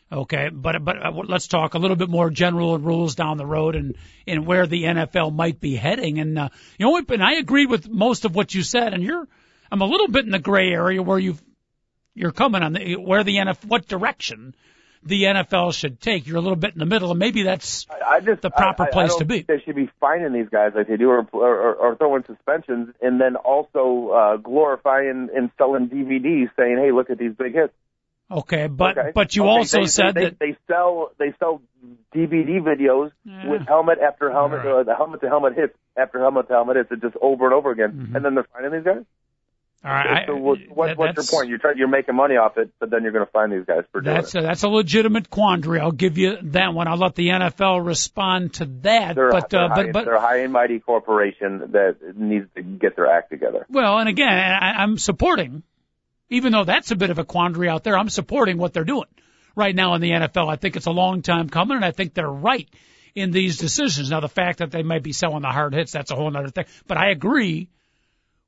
[0.10, 3.76] Okay, but but uh, let's talk a little bit more general rules down the road
[3.76, 6.20] and and where the NFL might be heading.
[6.20, 8.94] And uh, you know, and I agree with most of what you said.
[8.94, 9.28] And you're,
[9.70, 11.38] I'm a little bit in the gray area where you
[12.14, 14.56] you're coming on the where the NFL, what direction
[15.04, 16.26] the NFL should take.
[16.26, 18.88] You're a little bit in the middle, and maybe that's I just the proper I,
[18.88, 19.36] I, place I to be.
[19.42, 22.94] think They should be fining these guys like they do, or or, or throwing suspensions,
[23.02, 27.74] and then also uh, glorifying and selling DVDs, saying, "Hey, look at these big hits."
[28.32, 28.68] Okay.
[28.68, 29.12] But Okay?
[29.14, 31.62] but you Okay, also they, said they, that they, they sell they sell
[32.16, 33.50] DVD videos Yeah.
[33.50, 34.80] with helmet after helmet, right.
[34.80, 37.54] uh, the helmet to helmet hits after helmet to helmet hits, it just over and
[37.54, 38.16] over again, Mm-hmm.
[38.16, 39.04] and then they're finding these guys.
[39.86, 40.26] all right.
[40.28, 41.50] so I- what, what, that- what's your point?
[41.50, 43.84] You're trying, you're making money off it, but then you're going to find these guys
[43.92, 44.40] for doing That's it.
[44.40, 45.80] a, that's a legitimate quandary.
[45.80, 46.88] I'll give you that one.
[46.88, 49.16] I'll let the NFL respond to that.
[49.16, 52.48] They're, but they're, uh, high, but but they're a high and mighty corporation that needs
[52.56, 53.66] to get their act together.
[53.70, 55.62] well, and again, I, I'm supporting,
[56.30, 57.98] even though that's a bit of a quandary out there.
[57.98, 59.08] I'm supporting what they're doing
[59.56, 60.52] right now in the NFL.
[60.52, 62.70] I think it's a long time coming, and I think they're right
[63.16, 64.12] in these decisions.
[64.12, 66.50] Now, the fact that they might be selling the hard hits, that's a whole other
[66.50, 66.66] thing.
[66.88, 67.70] But I agree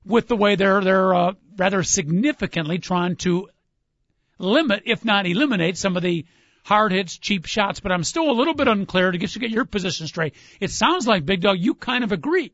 [0.05, 3.49] with the way they're they're uh, rather significantly trying to
[4.37, 6.25] limit, if not eliminate, some of the
[6.63, 7.79] hard hits, cheap shots.
[7.79, 10.35] But I'm still a little bit unclear to get to get your position straight.
[10.59, 12.53] It sounds like Big Dog, you kind of agree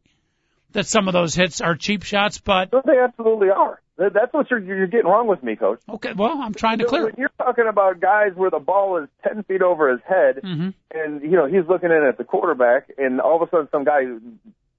[0.72, 3.82] that some of those hits are cheap shots, but they absolutely are.
[3.98, 5.80] That- That's what you're, you're getting wrong with me, coach.
[5.90, 9.08] okay, well, I'm trying to clear When you're talking about guys where the ball is
[9.28, 10.74] 10 feet over his head, Mhm.
[10.94, 13.84] and, you know, he's looking in at the quarterback, and all of a sudden some
[13.86, 14.04] guy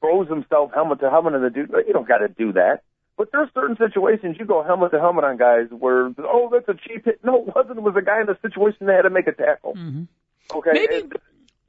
[0.01, 2.83] throws himself helmet to helmet in the dude, you don't got to do that.
[3.17, 6.75] But there's certain situations you go helmet to helmet on guys where, oh, that's a
[6.75, 7.25] cheap hit.
[7.25, 7.79] No, it wasn't.
[7.79, 9.75] It was a guy in a situation that had to make a tackle.
[9.75, 10.07] Mhm.
[10.55, 10.71] Okay.
[10.75, 11.13] Maybe- And,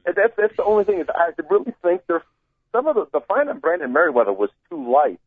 [0.05, 2.21] and that's that's the only thing is I really think there's
[2.73, 5.21] some of the the fine on Brandon Meriweather was too light.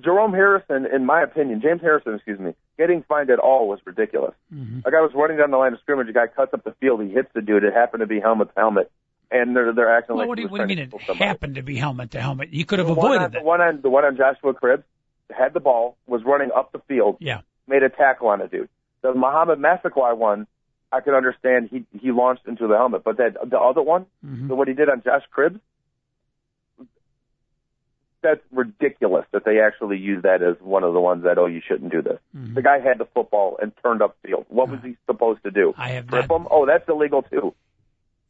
[0.00, 4.34] Jerome Harrison, in my opinion, James Harrison, excuse me, getting fined at all was ridiculous.
[4.52, 4.84] Mhm.
[4.86, 7.02] A guy was running down the line of scrimmage, a guy cuts up the field,
[7.02, 7.64] he hits the dude.
[7.64, 8.90] It happened to be helmet to helmet,
[9.30, 11.18] and they're they're acting Well, like what do you, what do you mean it somebody.
[11.24, 12.52] happened to be helmet to helmet?
[12.52, 13.38] You could have The avoided on, that.
[13.40, 14.84] The one on the one on Joshua Cribbs
[15.30, 17.40] had the ball, was running up the field, Yeah.
[17.68, 18.68] made a tackle on a dude.
[19.02, 20.46] The Mohamed Massaquoi one,
[20.92, 24.48] I could understand he he launched into the helmet, but that the other one, Mhm.
[24.48, 25.60] so what he did on Josh Cribbs,
[28.24, 31.60] that's ridiculous that they actually use that as one of the ones that oh you
[31.66, 32.18] shouldn't do this.
[32.36, 32.54] Mhm.
[32.56, 34.46] The guy had the football and turned upfield.
[34.48, 35.72] What was he supposed to do?
[35.78, 36.48] I have Trip not, him?
[36.50, 37.54] Oh, that's illegal too.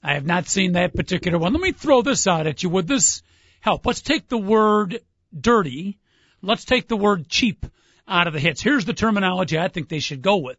[0.03, 1.55] I have not seen that particular one.
[1.55, 2.69] Let me throw this out at you.
[2.69, 3.23] Would this
[3.61, 3.87] help?
[3.87, 5.01] Let's take the word
[5.39, 5.99] dirty.
[6.43, 7.65] Let's take the word cheap
[8.07, 8.61] out of the hits.
[8.61, 10.59] Here's the terminology I think they should go with.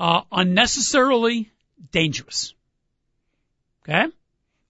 [0.00, 1.52] Uh, unnecessarily
[1.92, 2.54] dangerous.
[3.88, 4.06] Okay?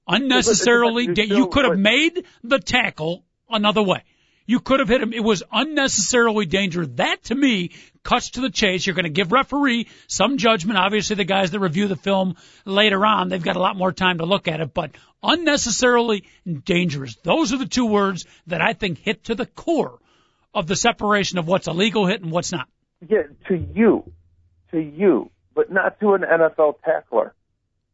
[0.07, 4.03] Unnecessarily, but- but you da- you could have made the tackle another way.
[4.45, 5.13] You could have hit him.
[5.13, 6.89] It was unnecessarily dangerous.
[6.97, 7.71] That to me
[8.03, 8.85] cuts to the chase.
[8.85, 10.79] You're going to give referee some judgment.
[10.79, 14.19] Obviously, the guys that review the film later on, they've got a lot more time
[14.19, 14.91] to look at it, but
[15.23, 16.25] unnecessarily
[16.65, 17.17] dangerous.
[17.23, 19.99] Those are the two words that I think hit to the core
[20.55, 22.69] of the separation of what's a legal hit and what's not.
[23.09, 24.13] Yeah, to you,
[24.73, 27.35] to you, but not to an NFL tackler.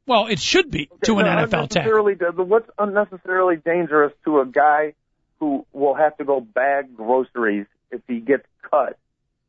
[0.07, 2.07] Well, it should be to an NFL tackle.
[2.09, 4.95] unnecessarily- What's unnecessarily dangerous to a guy
[5.41, 8.99] who will have to go bag groceries if he gets cut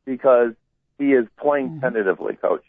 [0.04, 0.52] because
[0.98, 1.80] he is playing Mm-hmm.
[1.80, 2.64] tentatively, coach?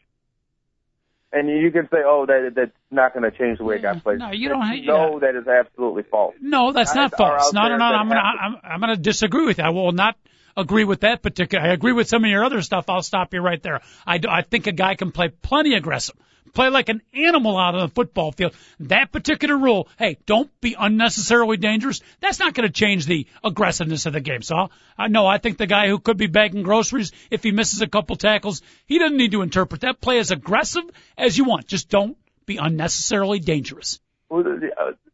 [1.34, 3.98] And you can say, "Oh, that that's not going to change the way a guy
[4.00, 6.36] plays." No, you don't No, that is absolutely false.
[6.42, 7.54] No, that's not Guys false.
[7.54, 7.86] No, no, no.
[7.86, 9.64] I'm gonna, I'm, I'm gonna disagree with you.
[9.64, 10.18] I will not
[10.58, 11.64] agree with that particular.
[11.64, 12.90] I agree with some of your other stuff.
[12.90, 13.80] I'll stop you right there.
[14.06, 16.16] I, do, I think a guy can play plenty aggressive,
[16.54, 18.54] play like an animal out on the football field.
[18.82, 22.02] That particular rule, hey, don't be unnecessarily dangerous.
[22.20, 24.42] That's not going to change the aggressiveness of the game.
[24.42, 27.82] So I know I think the guy who could be bagging groceries if he misses
[27.82, 30.02] a couple tackles, he doesn't need to interpret that.
[30.02, 30.84] Play as aggressive
[31.18, 31.68] as you want.
[31.68, 34.00] Just don't be unnecessarily dangerous.
[34.30, 34.44] Uh,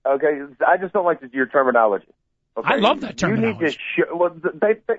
[0.07, 2.07] Okay, I just don't like your terminology.
[2.55, 2.75] Okay?
[2.75, 3.57] I love that terminology.
[3.59, 4.15] You need to show.
[4.15, 4.95] Well, they, they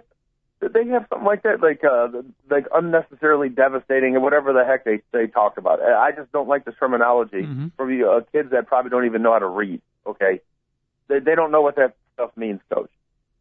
[0.60, 2.08] they have something like that, like uh,
[2.50, 5.80] like unnecessarily devastating or whatever the heck they they talk about.
[5.80, 7.66] I just don't like the terminology Mm-hmm.
[7.76, 9.80] from you uh, kids that probably don't even know how to read.
[10.06, 10.40] Okay,
[11.08, 12.90] they they don't know what that stuff means, coach.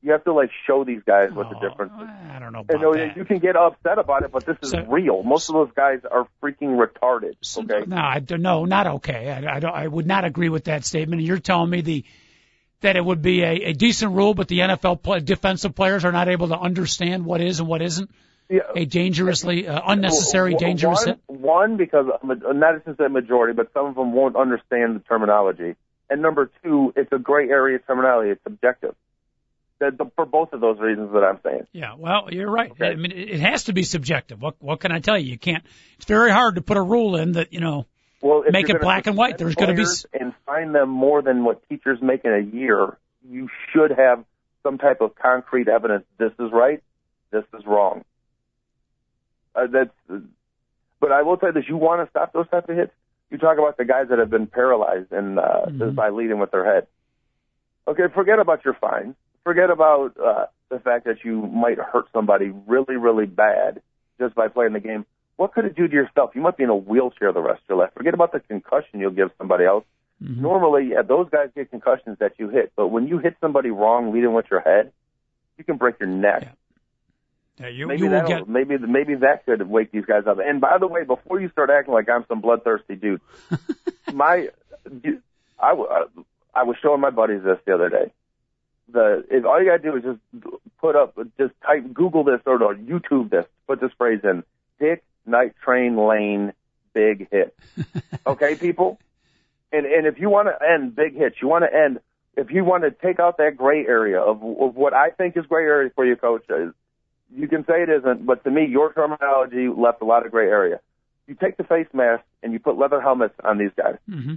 [0.03, 2.07] You have to like show these guys what the Oh, difference is.
[2.31, 3.17] I don't know And about no, that.
[3.17, 5.23] you can get upset about it, but this is So- real.
[5.23, 7.33] Most of those guys are freaking retarded.
[7.57, 8.43] Okay, No, I don't.
[8.43, 9.31] No, not okay.
[9.31, 9.73] I, I don't.
[9.73, 11.23] I would not agree with that statement.
[11.23, 12.05] You're telling me the
[12.81, 16.11] that it would be a, a decent rule, but the NFL play, defensive players are
[16.11, 18.09] not able to understand what is and what isn't
[18.49, 18.61] yeah.
[18.75, 21.19] a dangerously uh, unnecessary Well, dangerous one, hit.
[21.27, 25.75] One, because not just a majority, but some of them won't understand the terminology.
[26.09, 28.31] And number two, it's a gray area terminology.
[28.31, 28.95] It's subjective.
[29.79, 31.67] That, the, for both of those reasons that I'm saying.
[31.71, 32.71] Yeah, well, you're right.
[32.71, 32.87] Okay.
[32.87, 34.41] I mean, it, it has to be subjective.
[34.41, 35.29] What what can I tell you?
[35.29, 35.63] You can't.
[35.97, 37.85] It's very hard to put a rule in that you know.
[38.21, 39.37] Well, if Make it black and white.
[39.37, 42.97] There's gonna be and fine them more than what teachers make in a year.
[43.29, 44.23] You should have
[44.63, 46.05] some type of concrete evidence.
[46.17, 46.81] This is right.
[47.31, 48.03] This is wrong.
[49.55, 50.23] Uh, that's.
[50.99, 52.91] But I will say this: you want to stop those type of hits.
[53.29, 55.95] You talk about the guys that have been paralyzed and uh, Mhm.
[55.95, 56.87] by leading with their head.
[57.87, 59.15] Okay, forget about your fine.
[59.43, 63.81] Forget about uh, the fact that you might hurt somebody really, really bad
[64.19, 65.05] just by playing the game.
[65.37, 66.31] What could it do to yourself?
[66.35, 67.91] You might be in a wheelchair the rest of your life.
[67.95, 69.85] Forget about the concussion you'll give somebody else.
[70.23, 70.37] Mhm.
[70.37, 74.11] Normally, yeah, those guys get concussions that you hit, but when you hit somebody wrong
[74.11, 74.91] leading with your head,
[75.57, 76.41] you can break your neck.
[76.43, 76.51] Yeah.
[77.59, 78.47] Yeah, you, Maybe you will that get.
[78.47, 80.37] maybe maybe that could wake these guys up.
[80.39, 83.19] And by the way, before you start acting like I'm some bloodthirsty dude,
[84.13, 84.49] my
[85.59, 85.71] I,
[86.53, 88.11] I was showing my buddies this the other day.
[88.89, 90.19] The if all you gotta do is just
[90.79, 94.43] put up, just type Google this or no, YouTube this, put this phrase in:
[94.79, 96.53] Dick Night Train Lane
[96.93, 97.55] Big Hit.
[98.25, 98.99] Okay, people.
[99.71, 101.99] And and if you want to end big hits, you want to end.
[102.35, 105.45] If you want to take out that gray area of, of what I think is
[105.45, 106.73] gray area for you, coach, is
[107.33, 110.47] you can say it isn't, but to me, your terminology left a lot of gray
[110.47, 110.79] area.
[111.27, 113.97] You take the face mask and you put leather helmets on these guys.
[114.09, 114.35] hmm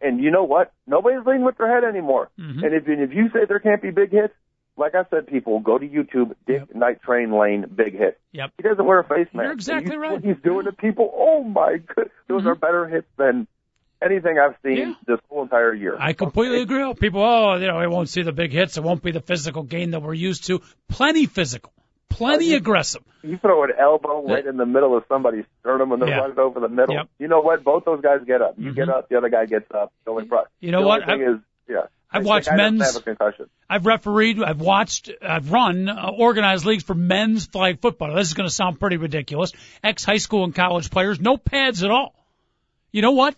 [0.00, 0.72] And you know what?
[0.86, 2.28] Nobody's leading with their head anymore.
[2.38, 2.64] Mhm.
[2.64, 4.34] And if and if you say there can't be big hits,
[4.78, 8.18] like I said, people go to YouTube, Dick Night Train Lane, big hit.
[8.32, 8.52] Yep.
[8.56, 9.44] He doesn't wear a face mask.
[9.44, 10.12] You're exactly you- right.
[10.12, 12.46] What he's doing to people, oh my god, those Mhm.
[12.46, 13.46] are better hits than
[14.00, 14.94] anything I've seen Yeah.
[15.06, 15.96] this whole entire year.
[15.98, 16.92] I completely agree.
[16.94, 18.76] People, oh, you know, we won't see the big hits.
[18.76, 20.60] It won't be the physical game that we're used to.
[20.88, 21.72] Plenty physical,
[22.08, 23.02] plenty Oh, you- aggressive.
[23.24, 26.20] You throw an elbow right in the middle of somebody's sternum and they're Yeah.
[26.20, 26.94] running over the middle.
[26.94, 27.08] Yep.
[27.18, 27.64] You know what?
[27.64, 28.54] Both those guys get up.
[28.56, 28.76] You Mhm.
[28.76, 29.92] get up, the other guy gets up.
[30.06, 31.02] Only pro- You know the what?
[31.08, 31.86] Only thing is, yeah.
[32.10, 33.50] I've watched men's- have a concussion.
[33.68, 38.14] I've refereed, I've watched, I've run uh, organized leagues for men's flag football.
[38.14, 39.52] This is going to sound pretty ridiculous.
[39.84, 42.14] Ex high school and college players, no pads at all.
[42.92, 43.34] You know what?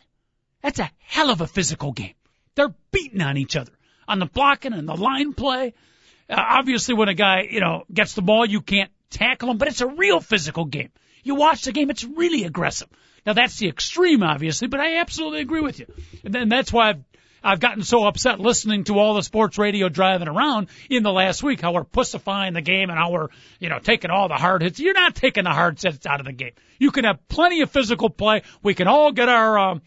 [0.63, 2.15] That's a hell of a physical game.
[2.55, 3.73] They're beating on each other
[4.07, 5.73] on the blocking and the line play.
[6.29, 9.69] Uh, obviously, when a guy you know gets the ball, you can't tackle him, but
[9.69, 10.91] it's a real physical game.
[11.23, 12.89] You watch the game; it's really aggressive.
[13.27, 15.87] Now that's the extreme, obviously, but I absolutely agree with you,
[16.25, 17.10] and then that's why I've
[17.43, 21.43] I've gotten so upset listening to all the sports radio driving around in the last
[21.43, 24.63] week how we're pussifying the game and how we're, you know, taking all the hard
[24.63, 24.79] hits.
[24.79, 26.53] You're not taking the hard hits out of the game.
[26.79, 28.43] You can have plenty of physical play.
[28.63, 29.83] We can all get our, um,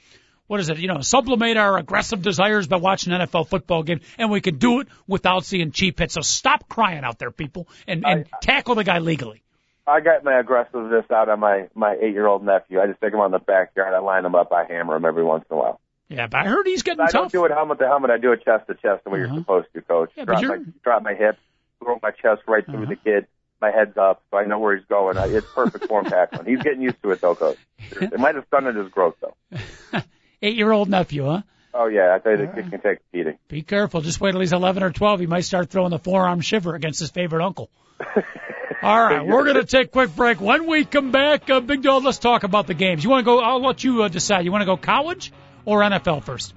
[0.48, 4.02] what is it, you know, sublimate our aggressive desires by watching an NFL football game,
[4.18, 6.14] and we can do it without seeing cheap hits.
[6.14, 9.44] So stop crying out there, people, and, and tackle the guy legally.
[9.86, 12.80] I got my aggressiveness out on my my eight year old nephew.
[12.80, 13.94] I just take him on the backyard.
[13.94, 14.52] I line him up.
[14.54, 15.82] I hammer him every once in a while.
[16.14, 17.14] Yeah, but I heard he's getting I tough.
[17.14, 18.12] don't do it helmet to helmet.
[18.12, 19.34] I do it chest to chest the way Uh-huh.
[19.34, 20.12] you're supposed to, coach.
[20.16, 21.40] Yeah, drop my drop my hips,
[21.84, 22.86] throw my chest right through Uh-huh.
[22.90, 23.28] the kid.
[23.62, 25.18] My head's up, so I know where he's going.
[25.18, 26.46] I, it's perfect form tackling.
[26.46, 27.58] He's getting used to it though, coach.
[28.02, 29.36] It might have stunted his growth though.
[30.42, 31.42] Eight-year-old nephew, huh?
[31.74, 33.38] Oh yeah, I tell you, the kid can take a beating.
[33.48, 34.02] Be careful.
[34.02, 35.22] Just wait till he's 11 or 12.
[35.22, 37.70] He might start throwing the forearm shiver against his favorite uncle.
[38.82, 40.42] All right, we're going to take a quick break.
[40.42, 43.04] When we come back, uh, Big Dog, let's talk about the games.
[43.04, 43.40] You want to go?
[43.40, 44.44] I'll let you uh, decide.
[44.44, 45.32] You want to go college
[45.66, 46.54] or NFL first?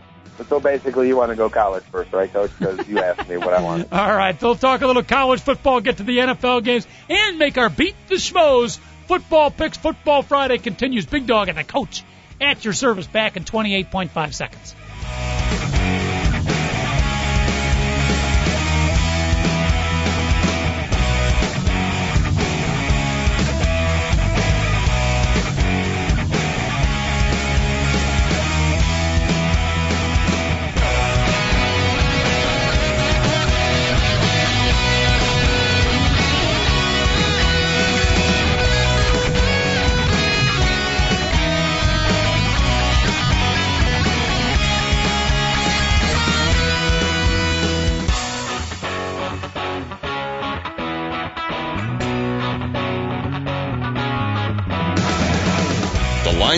[0.48, 2.50] So basically, you want to go college first, right, coach?
[2.58, 3.88] Because you asked me what I wanted.
[3.92, 7.56] All right, we'll talk a little college football, get to the NFL games, and make
[7.56, 9.78] our Beat the Schmoes football picks.
[9.78, 11.06] Football Friday continues.
[11.06, 12.04] Big Dog and the coach
[12.40, 14.74] at your service back in 28.5 seconds.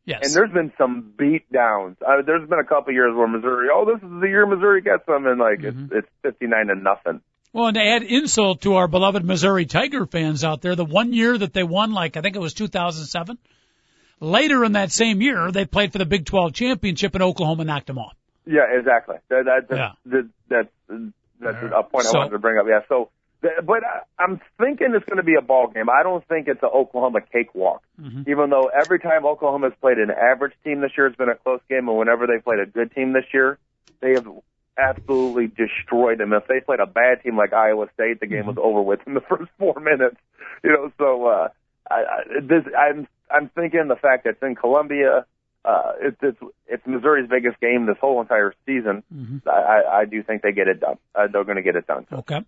[0.06, 0.20] Yes.
[0.26, 1.98] And there's been some beat downs.
[2.06, 5.06] Uh, there's been a couple years where Missouri, oh, this is the year Missouri gets
[5.06, 5.92] them, and like Mhm.
[5.94, 7.22] it's it's 59 to nothing.
[7.58, 11.12] Well, and to add insult to our beloved Missouri Tiger fans out there, the one
[11.12, 13.36] year that they won, like I think it was 2007,
[14.20, 17.88] later in that same year, they played for the Big 12 championship and Oklahoma knocked
[17.88, 18.16] them off.
[18.46, 19.16] Yeah, exactly.
[19.30, 19.92] That, that, Yeah.
[20.06, 22.68] that, that, that's a point So- I wanted to bring up.
[22.70, 22.82] Yeah.
[22.90, 23.10] So,
[23.42, 25.90] but I, I'm thinking it's going to be a ball game.
[25.90, 27.82] I don't think it's an Oklahoma cakewalk.
[28.00, 28.28] Mhm.
[28.30, 31.62] Even though every time Oklahoma's played an average team this year, it's been a close
[31.68, 33.58] game, and whenever they played a good team this year,
[34.00, 34.28] they have
[34.78, 36.34] absolutely destroyed them.
[36.34, 39.14] If they played a bad team like Iowa State, the game was over with in
[39.14, 40.18] the first four minutes.
[40.64, 41.50] You know, so uh,
[41.90, 45.26] I, I, this I'm I'm thinking the fact that it's in Columbia.
[45.66, 46.38] Uh, it's, it's
[46.68, 49.04] it's Missouri's biggest game this whole entire season.
[49.14, 49.42] Mhm.
[49.48, 50.98] I, I I do think they get it done.
[51.14, 52.06] Uh, they're going to get it done.
[52.12, 52.42] Okay.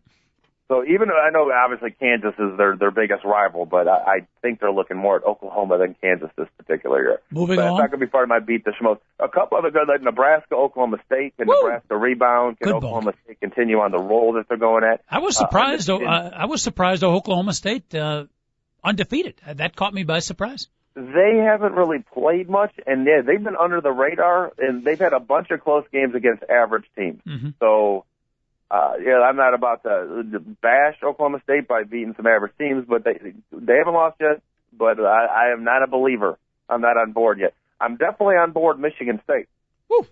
[0.70, 4.28] So even though I know obviously Kansas is their their biggest rival, but I, I
[4.44, 7.20] think they're looking more at Oklahoma than Kansas this particular year.
[7.32, 7.78] Moving But it's on.
[7.80, 9.00] not going to be part of my beat the schmoes.
[9.20, 11.36] A couple other good like Nebraska, Oklahoma State.
[11.38, 11.56] Can Woo!
[11.64, 12.60] Nebraska rebound?
[12.60, 12.76] Can Good.
[12.76, 15.02] Oklahoma State continue on the roll that they're going at?
[15.10, 15.88] I was Uh, surprised.
[15.88, 15.96] though.
[16.06, 16.34] undefeated.
[16.34, 17.02] Uh, I was surprised.
[17.02, 18.26] though Oklahoma State uh,
[18.84, 19.42] undefeated.
[19.46, 20.68] Uh, That caught me by surprise.
[20.96, 25.14] They haven't really played much, and yeah, they've been under the radar, and they've had
[25.14, 27.22] a bunch of close games against average teams.
[27.26, 27.54] Mhm.
[27.60, 28.06] So,
[28.72, 30.24] uh, yeah, I'm not about to,
[30.62, 33.20] bash Oklahoma State by beating some average teams, but they
[33.52, 34.42] they haven't lost yet.
[34.78, 36.38] But I, I am not a believer.
[36.70, 37.54] I'm not on board yet.
[37.82, 39.48] I'm definitely on board Michigan State.
[39.90, 40.06] Woo.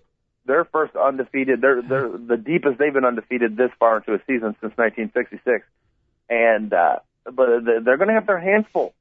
[0.46, 1.60] Their first undefeated.
[1.60, 5.64] They're they're the deepest they've been undefeated this far into a season since 1966,
[6.28, 8.92] and uh, but they're going to have their hands full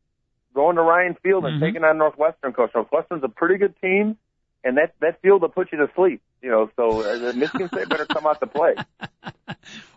[0.53, 1.65] going to Ryan Field and Mhm.
[1.67, 2.51] taking on Northwestern.
[2.51, 4.17] Coach Northwestern's a pretty good team,
[4.63, 6.21] and that that field will put you to sleep.
[6.41, 8.75] You know, so uh, Michigan State better come out to play.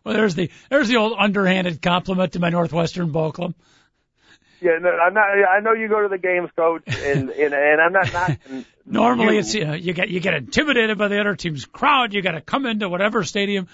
[0.02, 3.54] Well, there's the there's the old underhanded compliment to my Northwestern ball club.
[4.60, 5.24] Yeah, no, I'm not.
[5.24, 8.64] I know you go to the games, coach, and and, and I'm not knocking.
[8.86, 9.40] Normally, you.
[9.40, 12.14] it's you, know, you get you get intimidated by the other team's crowd.
[12.14, 13.68] You got to come into whatever stadium.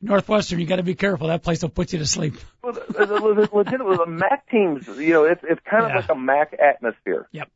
[0.00, 1.26] Northwestern, you got to be careful.
[1.28, 2.34] That place will put you to sleep.
[2.62, 5.96] Well, the, the, the, the MAC teams, you know, it's it's kind of Yeah.
[5.96, 7.28] like a MAC atmosphere.
[7.32, 7.50] Yep.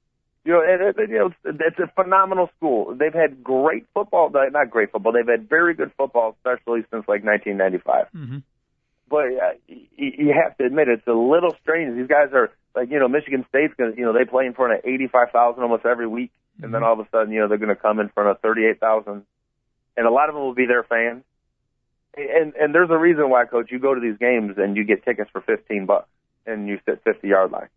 [0.44, 2.96] You know, and, and, you know, it's, it's a phenomenal school.
[2.98, 5.12] They've had great football, not great football.
[5.12, 8.08] They've had very good football, especially since like 1995.
[8.12, 8.38] hmm
[9.08, 11.96] But uh, you, you have to admit, it's a little strange.
[11.96, 14.72] These guys are like, you know, Michigan State's gonna, you know, they play in front
[14.74, 17.74] of 85,000 almost every week, and then all of a sudden, you know, they're going
[17.74, 19.24] to come in front of 38,000,
[19.96, 21.22] and a lot of them will be their fans.
[22.14, 25.04] And and there's a reason why, coach, you go to these games and you get
[25.04, 26.08] tickets for 15 bucks,
[26.46, 27.68] and you sit 50 yard line.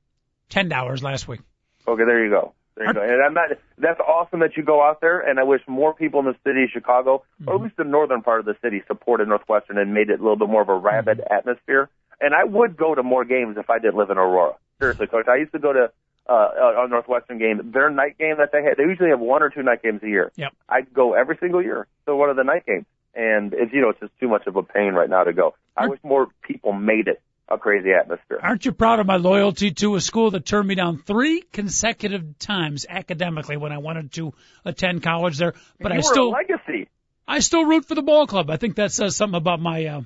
[0.49, 1.39] Ten dollars last week.
[1.87, 2.53] Okay, there you go.
[2.75, 3.01] There you go.
[3.01, 3.49] And I'm not.
[3.77, 6.63] That's awesome that you go out there, and I wish more people in the city
[6.63, 10.09] of Chicago, or at least the northern part of the city, supported Northwestern and made
[10.09, 11.89] it a little bit more of a rabid atmosphere.
[12.19, 14.55] And I would go to more games if I did live in Aurora.
[14.79, 15.27] Seriously, coach.
[15.27, 15.91] I used to go to
[16.27, 16.49] uh,
[16.83, 17.71] a Northwestern game.
[17.73, 20.07] Their night game that they had, they usually have one or two night games a
[20.07, 20.31] year.
[20.35, 20.53] Yep.
[20.67, 23.89] I'd go every single year to one of the night games, and it's you know
[23.89, 25.55] it's just too much of a pain right now to go.
[25.77, 28.39] I wish more people made it a crazy atmosphere.
[28.41, 32.39] Aren't you proud of my loyalty to a school that turned me down three consecutive
[32.39, 34.33] times academically when I wanted to
[34.63, 35.53] attend college there?
[35.79, 36.89] But you I still a legacy.
[37.27, 38.49] I still root for the ball club.
[38.49, 40.01] I think that says something about my uh,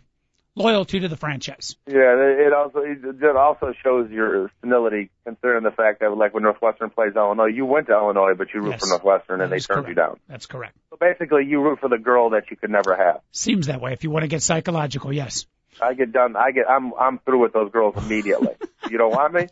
[0.56, 1.76] loyalty to the franchise.
[1.88, 6.90] Yeah, it also it also shows your senility, considering the fact that like when Northwestern
[6.90, 8.82] plays Illinois, you went to Illinois, but you root Yes.
[8.82, 9.90] for Northwestern and they turned correct.
[9.90, 10.20] you down.
[10.28, 10.76] That's correct.
[10.90, 13.22] So basically, you root for the girl that you could never have.
[13.32, 13.94] Seems that way.
[13.94, 15.46] If you want to get psychological, yes.
[15.82, 16.36] I get done.
[16.36, 16.70] I get.
[16.70, 18.56] I'm I'm through with those girls immediately.
[18.90, 19.48] you don't want me?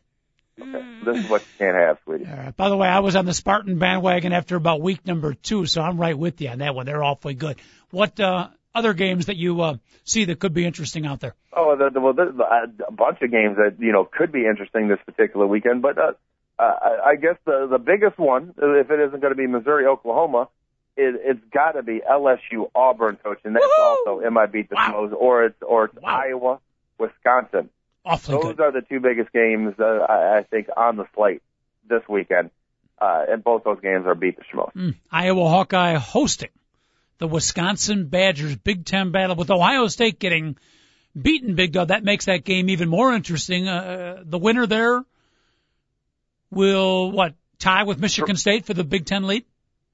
[0.60, 2.26] Okay, this is what you can't have, sweetie.
[2.26, 2.56] All right.
[2.56, 5.82] By the way, I was on the Spartan bandwagon after about week number two, so
[5.82, 6.88] I'm right with you on that one.
[6.88, 7.58] They're awfully good.
[7.92, 11.36] What uh, other games that you uh, see that could be interesting out there?
[11.54, 14.88] Oh, the, the, well, there's a bunch of games that you know could be interesting
[14.88, 16.12] this particular weekend, but uh,
[16.58, 19.86] uh, I I guess the the biggest one, if it isn't going to be Missouri
[19.86, 20.50] Oklahoma,
[20.98, 24.08] it, it's got to be LSU Auburn, coach, and that's Woohoo!
[24.08, 25.10] also beat the Wow.
[25.18, 26.22] Or it's or it's Wow.
[26.24, 26.60] Iowa,
[26.98, 27.70] Wisconsin.
[28.04, 28.60] Awfully Those good.
[28.62, 31.42] are the two biggest games uh, I, I think on the slate
[31.88, 32.52] this weekend,
[33.00, 34.74] uh, and both those games are beat the Schmoes.
[34.74, 34.96] Mm.
[35.12, 36.50] Iowa Hawkeye hosting
[37.20, 40.58] the Wisconsin Badgers Big Ten battle with Ohio State getting
[41.20, 41.90] beaten big dog.
[41.90, 43.68] That makes that game even more interesting.
[43.68, 45.04] Uh, the winner there
[46.50, 49.46] will what tie with Michigan State for the Big Ten lead.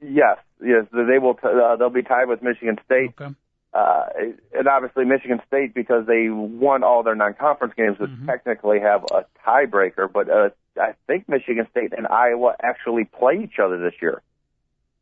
[0.01, 1.35] Yes, yes, they will.
[1.35, 3.11] T- uh, they'll be tied with Michigan State.
[3.19, 3.33] Okay.
[3.73, 4.05] Uh,
[4.53, 8.27] and obviously Michigan State because they won all their non-conference games would Mhm.
[8.27, 10.49] technically have a tiebreaker, but uh,
[10.79, 14.21] I think Michigan State and Iowa actually play each other this year.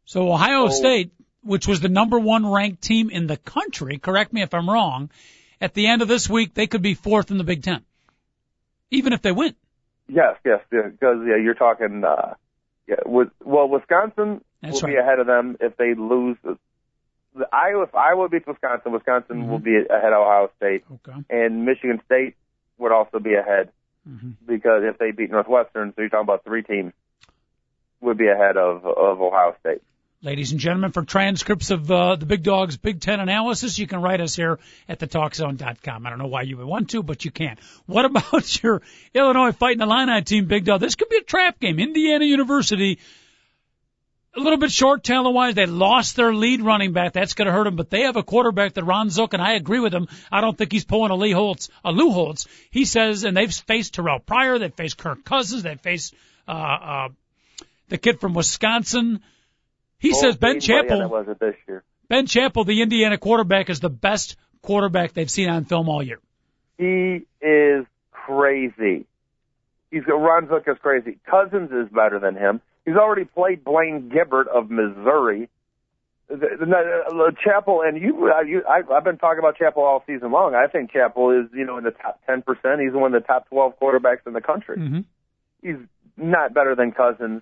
[0.06, 0.70] So Ohio Oh.
[0.70, 1.12] State,
[1.44, 5.10] which was the number one ranked team in the country, correct me if I'm wrong,
[5.60, 7.84] at the end of this week they could be fourth in the Big Ten,
[8.90, 9.54] even if they win.
[10.08, 12.04] Yes, yes, because yeah, you're talking.
[12.06, 12.36] Uh,
[12.88, 16.38] yeah, with well, Wisconsin That's will be ahead of them if they lose.
[16.44, 19.48] The Iowa, if Iowa beats Wisconsin, Wisconsin Mhm.
[19.48, 21.18] will be ahead of Ohio State, Okay.
[21.30, 22.36] and Michigan State
[22.78, 23.70] would also be ahead
[24.06, 26.92] hmm because if they beat Northwestern, so you're talking about three teams
[28.02, 29.82] would be ahead of of Ohio State.
[30.24, 34.02] Ladies and gentlemen, for transcripts of uh, the Big Dog's Big Ten analysis, you can
[34.04, 36.06] write us here at thetalkzone.com.
[36.06, 37.58] I don't know why you would want to, but you can.
[37.88, 38.82] What about your
[39.16, 40.80] Illinois Fighting Illini team, Big Dog?
[40.80, 41.80] This could be a trap game.
[41.80, 43.00] Indiana University,
[44.36, 45.56] a little bit short talent-wise.
[45.56, 47.14] They lost their lead running back.
[47.14, 49.54] That's going to hurt them, but they have a quarterback that Ron Zook, and I
[49.54, 50.08] agree with him.
[50.32, 52.48] I don't think he's pulling a Lee Holtz, a Lou Holtz.
[52.70, 56.14] He says, and they've faced Terrelle Pryor, they've faced Kirk Cousins, they've faced
[56.48, 57.10] uh, uh,
[57.90, 59.22] the kid from Wisconsin.
[60.00, 61.84] He says Ben Well, yeah, Chappell, that was it this year.
[62.08, 66.20] Ben Chappell, the Indiana quarterback, is the best quarterback they've seen on film all year.
[66.78, 69.06] He is crazy.
[69.92, 71.20] He's Ron Zook is crazy.
[71.30, 72.62] Cousins is better than him.
[72.86, 75.50] He's already played Blaine Gabbert of Missouri.
[76.30, 80.56] The, Chappell and you, uh, you I, I've been talking about Chappell all season long.
[80.56, 82.80] I think Chappell is, you know, in the top ten percent.
[82.82, 84.78] He's one of the top twelve quarterbacks in the country.
[84.78, 85.00] Mm-hmm.
[85.62, 85.76] He's
[86.16, 87.42] not better than Cousins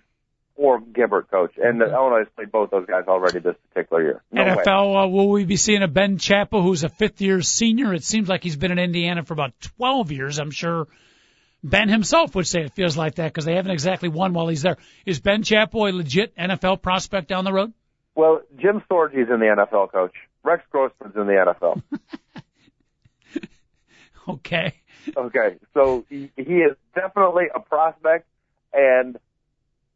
[0.56, 1.54] or Gabbert, coach.
[1.58, 1.92] And Okay.
[1.92, 4.24] Illinois has played both those guys already this particular year.
[4.32, 4.44] No.
[4.44, 7.94] NFL, uh, will we be seeing a Ben Chappell who's a fifth year senior?
[7.94, 10.38] It seems like he's been in Indiana for about 12 years.
[10.38, 10.88] I'm sure
[11.64, 14.62] Ben himself would say it feels like that because they haven't exactly won while he's
[14.62, 14.78] there.
[15.06, 17.74] Is Ben a legit NFL prospect down the road?
[18.16, 20.14] Well, Jim Sorgi's in the NFL, coach.
[20.44, 21.82] Rex Grossman's in the NFL.
[24.28, 24.76] Okay.
[25.18, 28.28] Okay, so he, he is definitely a prospect.
[28.72, 29.18] and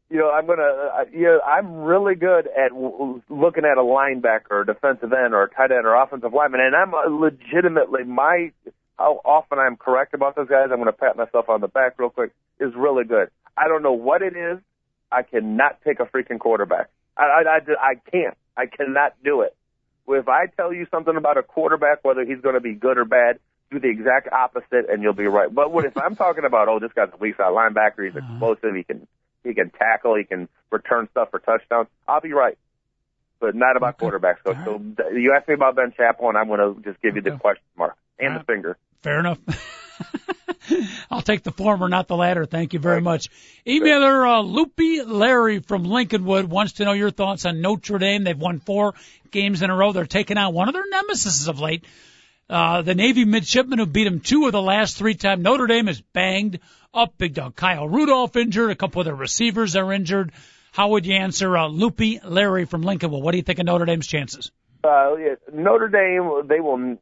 [0.09, 3.81] you know, I'm gonna, uh, you know, I'm really good at w- looking at a
[3.81, 8.51] linebacker, or defensive end, or a tight end, or offensive lineman, and I'm legitimately my
[8.97, 10.69] how often I'm correct about those guys.
[10.71, 12.31] I'm gonna pat myself on the back real quick.
[12.59, 13.29] Is really good.
[13.57, 14.59] I don't know what it is.
[15.11, 16.89] I cannot pick a freaking quarterback.
[17.17, 18.37] I, I, I, I can't.
[18.57, 19.55] I cannot do it.
[20.07, 23.05] If I tell you something about a quarterback, whether he's going to be good or
[23.05, 23.39] bad,
[23.71, 25.53] do the exact opposite, and you'll be right.
[25.53, 26.67] But what if I'm talking about?
[26.67, 28.05] Oh, this guy's a weak side linebacker.
[28.05, 28.33] He's uh-huh.
[28.33, 28.75] explosive.
[28.75, 29.07] He can
[29.43, 30.15] he can tackle.
[30.15, 31.87] He can return stuff for touchdowns.
[32.07, 32.57] I'll be right.
[33.39, 34.05] But not about Okay.
[34.05, 34.37] quarterbacks.
[34.45, 37.15] So, All so you asked me about Ben Chappell, and I'm going to just give
[37.15, 38.53] you the question mark and All the uh-huh.
[38.53, 38.77] finger.
[39.03, 39.39] Fair enough.
[41.11, 42.45] I'll take the former, not the latter.
[42.45, 43.29] Thank you very much.
[43.67, 48.23] Emailer uh, Loopy Larry from Lincolnwood wants to know your thoughts on Notre Dame.
[48.23, 48.93] They've won four
[49.29, 49.91] games in a row.
[49.91, 51.83] They're taking on one of their nemesis of late,
[52.49, 55.43] uh, the Navy midshipmen who beat them two of the last three times.
[55.43, 56.59] Notre Dame is banged
[56.93, 57.17] up.
[57.17, 58.71] Big dog Kyle Rudolph injured.
[58.71, 60.31] A couple of their receivers are injured.
[60.71, 63.21] How would you answer uh, Loopy Larry from Lincolnwood?
[63.21, 64.51] What do you think of Notre Dame's chances?
[64.83, 66.97] Uh, yeah, Notre Dame, they will.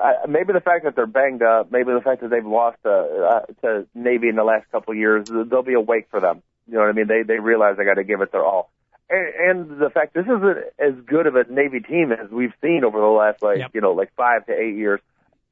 [0.00, 2.90] Uh, maybe the fact that they're banged up, maybe the fact that they've lost uh,
[2.90, 6.42] uh, to Navy in the last couple of years, they'll be awake for them.
[6.68, 7.06] You know what I mean?
[7.08, 8.70] They they realize they got to give it their all.
[9.08, 12.82] And, and the fact this isn't as good of a Navy team as we've seen
[12.84, 13.70] over the last like Yep.
[13.74, 15.00] you know like five to eight years.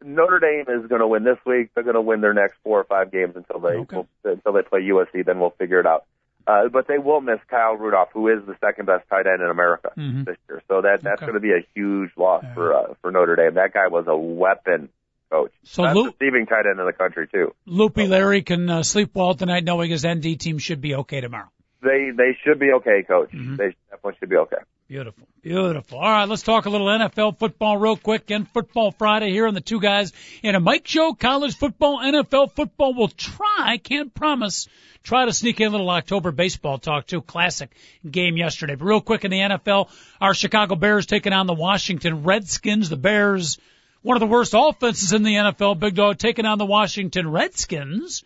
[0.04, 1.70] Notre Dame is going to win this week.
[1.74, 4.04] They're going to win their next four or five games until they Okay.
[4.24, 5.24] until they play USC.
[5.24, 6.04] Then we'll figure it out.
[6.46, 9.48] Uh, but they will miss Kyle Rudolph, who is the second best tight end in
[9.50, 10.26] America Mhm.
[10.26, 10.62] this year.
[10.68, 11.26] So that that's Okay.
[11.26, 13.54] going to be a huge loss for uh, for Notre Dame.
[13.54, 14.90] That guy was a weapon,
[15.30, 15.52] coach.
[15.62, 17.54] So Best Lou- receiving tight end in the country too.
[17.66, 21.48] Loopy Larry can uh, sleep well tonight knowing his ND team should be okay tomorrow.
[21.80, 23.30] They they should be okay, coach.
[23.32, 23.56] Mm-hmm.
[23.56, 24.56] They definitely should be okay.
[24.86, 25.26] Beautiful.
[25.40, 25.98] Beautiful.
[25.98, 28.30] All right, let's talk a little NFL football real quick.
[28.30, 30.12] And Football Friday here on the two guys
[30.42, 31.14] in a Mic show.
[31.14, 32.92] College football, NFL football.
[32.92, 34.68] We'll try, can't promise,
[35.02, 37.22] try to sneak in a little October baseball talk too.
[37.22, 37.74] Classic
[38.08, 38.74] game yesterday.
[38.74, 39.88] But real quick in the NFL,
[40.20, 42.90] our Chicago Bears taking on the Washington Redskins.
[42.90, 43.56] The Bears,
[44.02, 45.78] one of the worst offenses in the NFL.
[45.78, 48.22] Big dog taking on the Washington Redskins.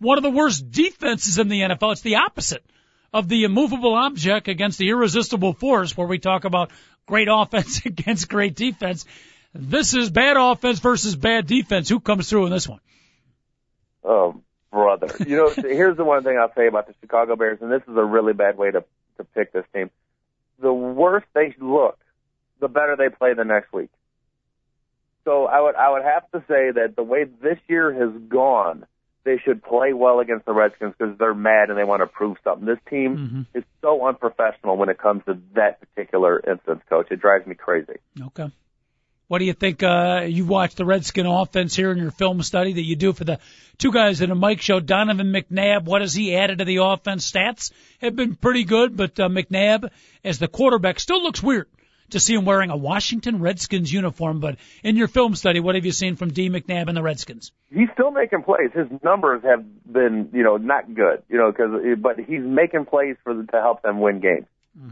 [0.00, 1.92] One of the worst defenses in the NFL.
[1.92, 2.62] It's the opposite
[3.14, 6.72] of the immovable object against the irresistible force where we talk about
[7.06, 9.06] great offense against great defense.
[9.54, 11.88] This is bad offense versus bad defense.
[11.88, 12.80] Who comes through in this one?
[14.02, 14.42] Oh,
[14.72, 15.08] brother.
[15.24, 17.96] You know, here's the one thing I'll say about the Chicago Bears, and this is
[17.96, 18.84] a really bad way to
[19.16, 19.90] to pick this team.
[20.58, 21.98] The worse they look,
[22.58, 23.90] the better they play the next week.
[25.24, 28.86] So I would I would have to say that the way this year has gone,
[29.24, 32.36] they should play well against the Redskins because they're mad and they want to prove
[32.44, 32.66] something.
[32.66, 37.08] This team is so unprofessional when it comes to that particular instance, coach.
[37.10, 37.94] It drives me crazy.
[38.20, 38.50] Okay.
[39.26, 39.82] What do you think?
[39.82, 43.24] Uh, you watched the Redskin offense here in your film study that you do for
[43.24, 43.40] the
[43.78, 44.80] two guys in a Mic show.
[44.80, 47.30] Donovan McNabb, what has he added to the offense?
[47.30, 47.72] Stats
[48.02, 49.90] have been pretty good, but uh, McNabb
[50.22, 51.68] as the quarterback still looks weird
[52.10, 54.40] to see him wearing a Washington Redskins uniform.
[54.40, 56.48] But in your film study, what have you seen from D.
[56.48, 57.52] McNabb and the Redskins?
[57.74, 58.70] he's still making plays.
[58.72, 63.16] His numbers have been, you know, not good, you know, because but he's making plays
[63.24, 64.46] for the, to help them win games.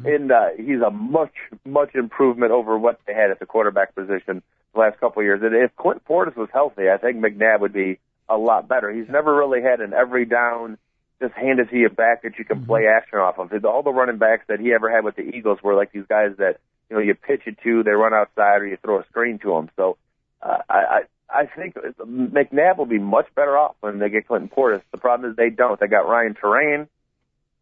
[0.04, 1.34] And uh, he's a much
[1.64, 4.42] much improvement over what they had at the quarterback position
[4.74, 5.40] the last couple of years.
[5.42, 7.98] And if Clint Portis was healthy, I think McNabb would be
[8.28, 8.92] a lot better.
[8.92, 10.78] He's never really had an every down
[11.20, 13.52] just hand it to you back that you can play action off of.
[13.64, 16.30] All the running backs that he ever had with the Eagles were like these guys
[16.38, 16.58] that
[16.93, 19.49] you know you pitch it to, they run outside, or you throw a screen to
[19.55, 19.70] them.
[19.76, 19.97] So
[20.43, 24.51] uh, I, I I think McNabb will be much better off when they get Clinton
[24.55, 24.82] Portis.
[24.90, 25.80] The problem is they don't.
[25.80, 26.88] They got Ryan Torain,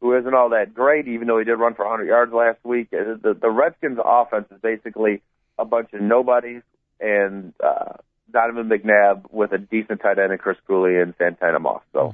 [0.00, 2.88] who isn't all that great, even though he did run for 100 yards last week.
[2.92, 5.22] Uh, The, the Redskins' offense is basically
[5.56, 6.62] a bunch of nobodies
[6.98, 7.92] and uh,
[8.32, 11.82] Donovan McNabb with a decent tight end in Chris Cooley and Santana Moss.
[11.92, 12.12] So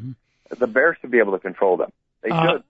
[0.58, 1.90] the Bears should be able to control them.
[2.22, 2.62] They Uh, should.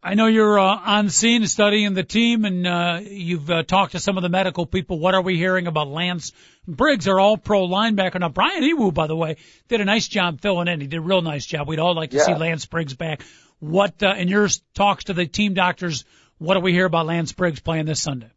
[0.00, 3.98] I know you're uh, on scene studying the team, and uh, you've uh, talked to
[3.98, 5.00] some of the medical people.
[5.00, 6.32] What are we hearing about Lance
[6.68, 8.20] Briggs, our all-pro linebacker?
[8.20, 10.80] Now, Brian Iwuh, by the way, did a nice job filling in.
[10.80, 11.66] He did a real nice job.
[11.66, 13.22] We'd all like to see Lance Briggs back.
[13.58, 16.04] What uh, in your talks to the team doctors?
[16.38, 18.30] What do we hear about Lance Briggs playing this Sunday?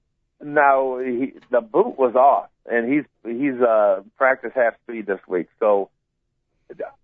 [0.44, 5.48] Now he, the boot was off, and he's he's uh, practice half speed this week.
[5.60, 5.92] So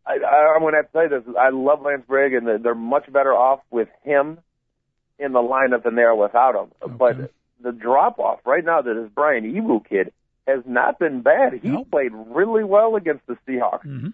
[0.03, 2.73] I, I, I'm going to have to say this: I love Lance Briggs, and they're
[2.73, 4.39] much better off with him
[5.19, 6.71] in the lineup than they are without him.
[6.97, 10.11] But the drop off right now that is Brian Iwuh kid
[10.47, 11.53] has not been bad.
[11.61, 11.89] He Nope.
[11.91, 13.85] played really well against the Seahawks.
[13.85, 14.13] Mhm.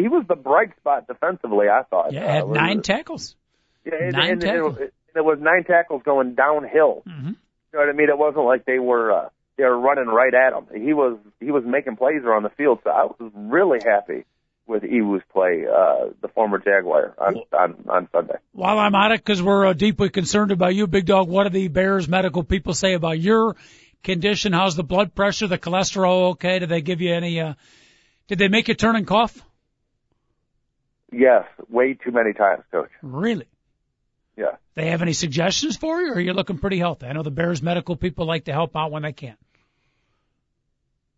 [0.00, 2.12] He was the bright spot defensively, I thought.
[2.12, 3.36] Yeah, had Uh, nine tackles.
[3.84, 4.78] yeah, and, nine and, tackles.
[4.78, 7.02] It, it was nine tackles going downhill.
[7.06, 7.34] hmm You
[7.74, 8.08] know what I mean?
[8.08, 10.66] It wasn't like they were uh, they were running right at him.
[10.84, 14.24] He was he was making plays around the field, so I was really happy
[14.68, 18.34] with Iwuh's play, uh, the former Jaguar on on, on Sunday.
[18.52, 21.50] While I'm at it, because we're uh, deeply concerned about you, Big Dog, what do
[21.50, 23.56] the Bears medical people say about your
[24.04, 24.52] condition?
[24.52, 26.58] How's the blood pressure, the cholesterol okay?
[26.58, 27.54] Did they give you any, uh,
[28.28, 29.42] did they make you turn and cough?
[31.10, 32.90] Yes, way too many times, Coach.
[33.02, 33.46] Really?
[34.36, 34.56] Yeah.
[34.74, 37.06] They have any suggestions for you, or are you looking pretty healthy?
[37.06, 39.36] I know the Bears medical people like to help out when they can.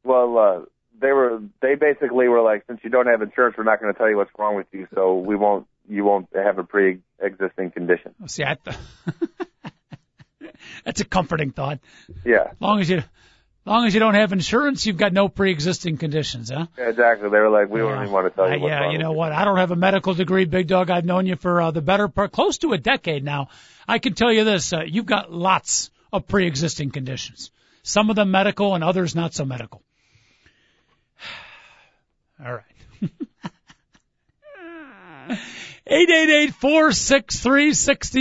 [0.04, 0.60] Well, uh,
[1.00, 3.98] they were they basically were like, since you don't have insurance, we're not going to
[3.98, 8.14] tell you what's wrong with you, so we won't you won't have a pre-existing condition.
[8.26, 8.76] See, I th-
[10.84, 11.80] that's a comforting thought.
[12.24, 12.48] Yeah.
[12.52, 13.04] As long as you, as
[13.66, 16.66] long as you don't have insurance, you've got no pre-existing conditions, huh?
[16.78, 17.28] Yeah, exactly.
[17.28, 18.98] They were like, we don't even want to tell you Uh, what's yeah, wrong you
[18.98, 19.32] know what?
[19.32, 20.90] I don't have a medical degree, big dog.
[20.90, 23.48] I've known you for uh, the better part, close to a decade now.
[23.88, 27.50] I can tell you this: uh, you've got lots of pre-existing conditions.
[27.82, 29.82] Some of them medical, and others not so medical.
[31.22, 31.24] All right.
[31.24, 32.29] Eight eight eight four six three sixty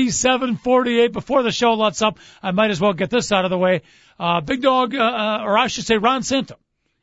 [0.09, 1.13] seven forty eight.
[1.13, 3.81] Before the show lets up, I might as well get this out of the way.
[4.19, 6.55] Uh, Big Dog, uh, uh, or I should say Ron Santo,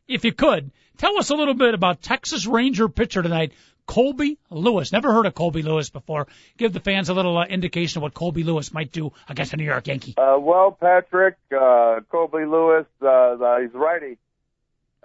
[0.07, 3.53] if you could, tell us a little bit about Texas Ranger pitcher tonight,
[3.87, 4.93] Colby Lewis.
[4.93, 6.27] Never heard of Colby Lewis before.
[6.59, 9.57] Give the fans a little uh, indication of what Colby Lewis might do against a
[9.57, 10.15] New York Yankee.
[10.19, 14.19] Uh, well, Patrick, uh, Colby Lewis, uh, he's righty.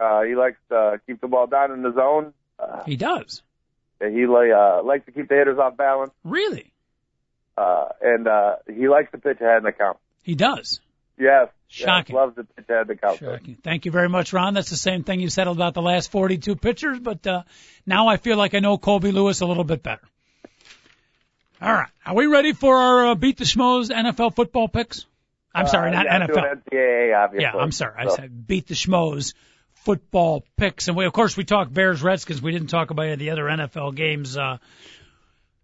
[0.01, 2.33] Uh, he likes to keep the ball down in the zone.
[2.59, 3.43] Uh, He does.
[3.99, 6.11] he uh, likes to keep the hitters off balance.
[6.23, 6.71] Really?
[7.57, 9.97] Uh, and, uh, he likes to pitch ahead in the count.
[10.23, 10.79] He does.
[11.19, 11.49] Yes.
[11.67, 12.15] Shocking.
[12.15, 13.19] Yes, loves to pitch ahead in the count.
[13.19, 13.57] Shocking.
[13.63, 14.55] Thank you very much, Ron.
[14.55, 17.43] That's the same thing you said about the last 42 pitchers, but uh,
[17.85, 20.01] now I feel like I know Colby Lewis a little bit better.
[21.61, 21.89] All right.
[22.05, 25.05] Are we ready for our uh, Beat the Schmoes NFL football picks?
[25.53, 26.63] I'm sorry, not Uh, yeah, NFL.
[26.71, 27.43] NCAA, obviously.
[27.43, 27.93] Yeah, I'm sorry.
[27.97, 29.33] I said Beat the Schmoes
[29.83, 30.87] football picks.
[30.87, 32.41] And we, of course, we talked Bears Redskins.
[32.41, 34.37] We didn't talk about any of the other NFL games.
[34.37, 34.57] Uh,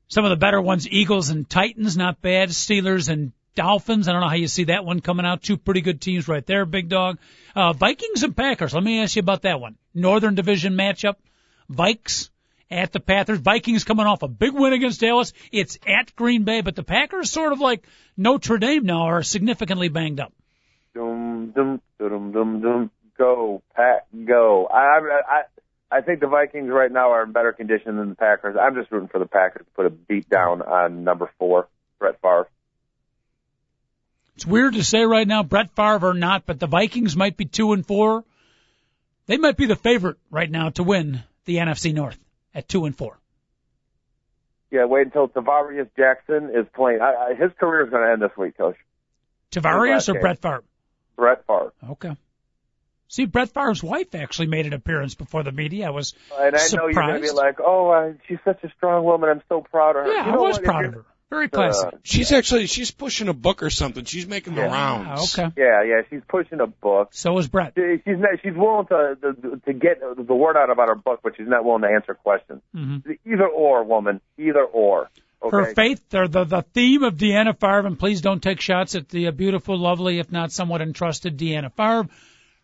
[0.08, 2.50] some of the better ones, Eagles and Titans, not bad.
[2.50, 4.08] Steelers and Dolphins.
[4.08, 5.42] I don't know how you see that one coming out.
[5.42, 7.18] Two pretty good teams right there, big dog.
[7.56, 8.74] Uh, Vikings and Packers.
[8.74, 9.76] Let me ask you about that one.
[9.94, 11.16] Northern Division matchup.
[11.70, 12.30] Vikes
[12.70, 13.40] at the Panthers.
[13.40, 15.34] Vikings coming off a big win against Dallas.
[15.52, 19.90] It's at Green Bay, but the Packers sort of like Notre Dame now are significantly
[19.90, 20.34] banged up.
[20.94, 22.92] Dum, dum, dum, dum, dum.
[23.18, 24.68] Go, Pat, go.
[24.68, 28.16] I, I, I, I think the Vikings right now are in better condition than the
[28.16, 28.56] Packers.
[28.60, 31.68] I'm just rooting for the Packers to put a beat down on number four,
[32.00, 32.48] Brett Favre.
[34.36, 37.46] It's weird to say right now, Brett Favre or not, but the Vikings might be
[37.46, 38.24] two and four.
[39.26, 42.20] They might be the favorite right now to win the NFC North
[42.54, 43.18] at two and four.
[44.70, 47.00] Yeah, wait until Tarvaris Jackson is playing.
[47.02, 48.76] I, I, his career is going to end this week, Coach.
[49.52, 50.22] Tarvaris or game.
[50.22, 50.64] Brett Favre?
[51.16, 51.74] Brett Favre.
[51.92, 52.16] Okay.
[53.10, 55.88] See, Brett Favre's wife actually made an appearance before the media.
[55.88, 58.70] I was And I know you're going to be like, oh, uh, she's such a
[58.78, 59.30] strong woman.
[59.30, 60.12] I'm so proud of her.
[60.14, 60.64] yeah, You I was what?
[60.66, 61.06] Proud of her.
[61.30, 61.86] Very classy.
[61.86, 64.06] Uh, She's actually she's pushing a book or something.
[64.06, 64.72] She's making the Yeah.
[64.74, 65.38] rounds.
[65.38, 65.52] okay.
[65.58, 67.10] Yeah, yeah, she's pushing a book.
[67.12, 67.74] So is Brett.
[67.76, 71.20] She- She's not, she's willing to, to to get the word out about her book,
[71.24, 72.62] but she's not willing to answer questions.
[72.74, 74.22] hmm Either or, woman.
[74.38, 75.10] Either or.
[75.44, 75.56] Okay.
[75.58, 79.10] Her faith, or the the theme of Deanna Favre, and please don't take shots at
[79.10, 82.08] the uh, beautiful, lovely, if not somewhat entrusted Deanna Favre.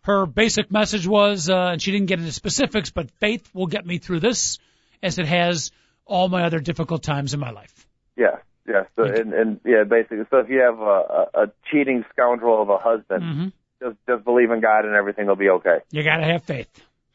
[0.04, 3.86] Her basic message was, uh, and she didn't get into specifics, but faith will get
[3.86, 4.58] me through this,
[5.02, 5.70] as it has
[6.04, 7.86] all my other difficult times in my life.
[8.14, 8.36] Yes,
[8.68, 8.86] yes.
[8.96, 10.24] So, and, and yeah, basically.
[10.30, 13.48] So if you have a, a, cheating scoundrel of a husband, hmm
[13.82, 15.78] just just believe in God and everything will be okay.
[15.90, 16.70] You got to have faith.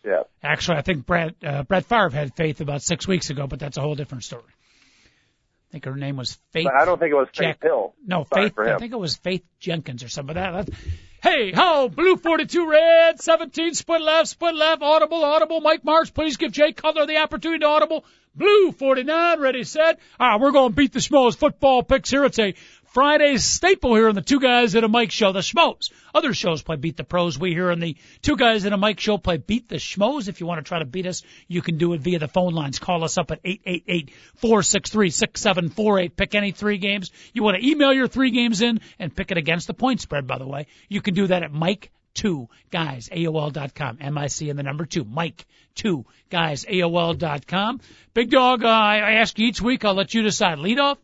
[0.05, 0.23] Yeah.
[0.43, 3.77] Actually, I think Brett uh, Brett Favre had faith about six weeks ago, but that's
[3.77, 4.43] a whole different story.
[4.43, 6.65] I think her name was Faith.
[6.65, 7.93] But I don't think it was Faith Jack- Hill.
[8.05, 8.59] No, Sorry Faith.
[8.59, 10.35] I think it was Faith Jenkins or something.
[10.35, 10.75] That, that,
[11.22, 15.61] hey, ho, blue 42 red, 17, split left, split left, audible, audible.
[15.61, 18.05] Mike Martz, please give Jay Cutler the opportunity to audible.
[18.36, 19.99] Blue 49, ready, set.
[20.20, 22.24] Ah, we're going to beat the Schmoes football picks here.
[22.26, 22.53] It's a
[22.91, 25.31] Friday staple here on the Two Guys in a Mic show.
[25.31, 25.91] The Schmoes.
[26.13, 27.37] Other shows play Beat the Pros.
[27.37, 30.27] We here on the Two Guys in a Mic show play Beat the Schmoes.
[30.27, 32.55] If you want to try to beat us, you can do it via the phone
[32.55, 32.79] lines.
[32.79, 36.15] Call us up at 888-463-6748.
[36.15, 37.11] Pick any three games.
[37.31, 40.25] You want to email your three games in and pick it against the point spread,
[40.25, 40.65] by the way.
[40.87, 43.99] You can do that at Mic two guys AOL.com.
[44.01, 45.05] M-I-C and the number two.
[45.05, 47.81] Mic two guys AOL.com.
[48.15, 49.85] Big dog, uh, I ask you each week.
[49.85, 50.57] I'll let you decide.
[50.57, 50.97] Lead off.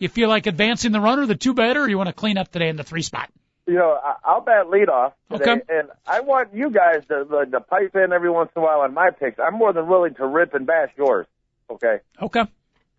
[0.00, 2.50] You feel like advancing the runner, the two better, or you want to clean up
[2.50, 3.30] today in the three spot?
[3.66, 5.62] You know, I- I'll bat leadoff today, Okay.
[5.68, 8.94] and I want you guys to, to, pipe in every once in a while on
[8.94, 9.38] my picks.
[9.38, 11.26] I'm more than willing to rip and bash yours.
[11.70, 11.98] Okay.
[12.20, 12.42] Okay.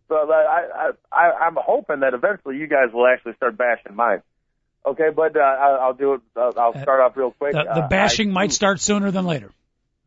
[0.08, 3.96] So uh, I, I, I, I'm hoping that eventually you guys will actually start bashing
[3.96, 4.22] mine.
[4.86, 6.22] Okay, but uh, I'll do it.
[6.36, 7.54] I'll I'll start off real quick.
[7.54, 9.52] The, the Uh, bashing I, might start sooner than later.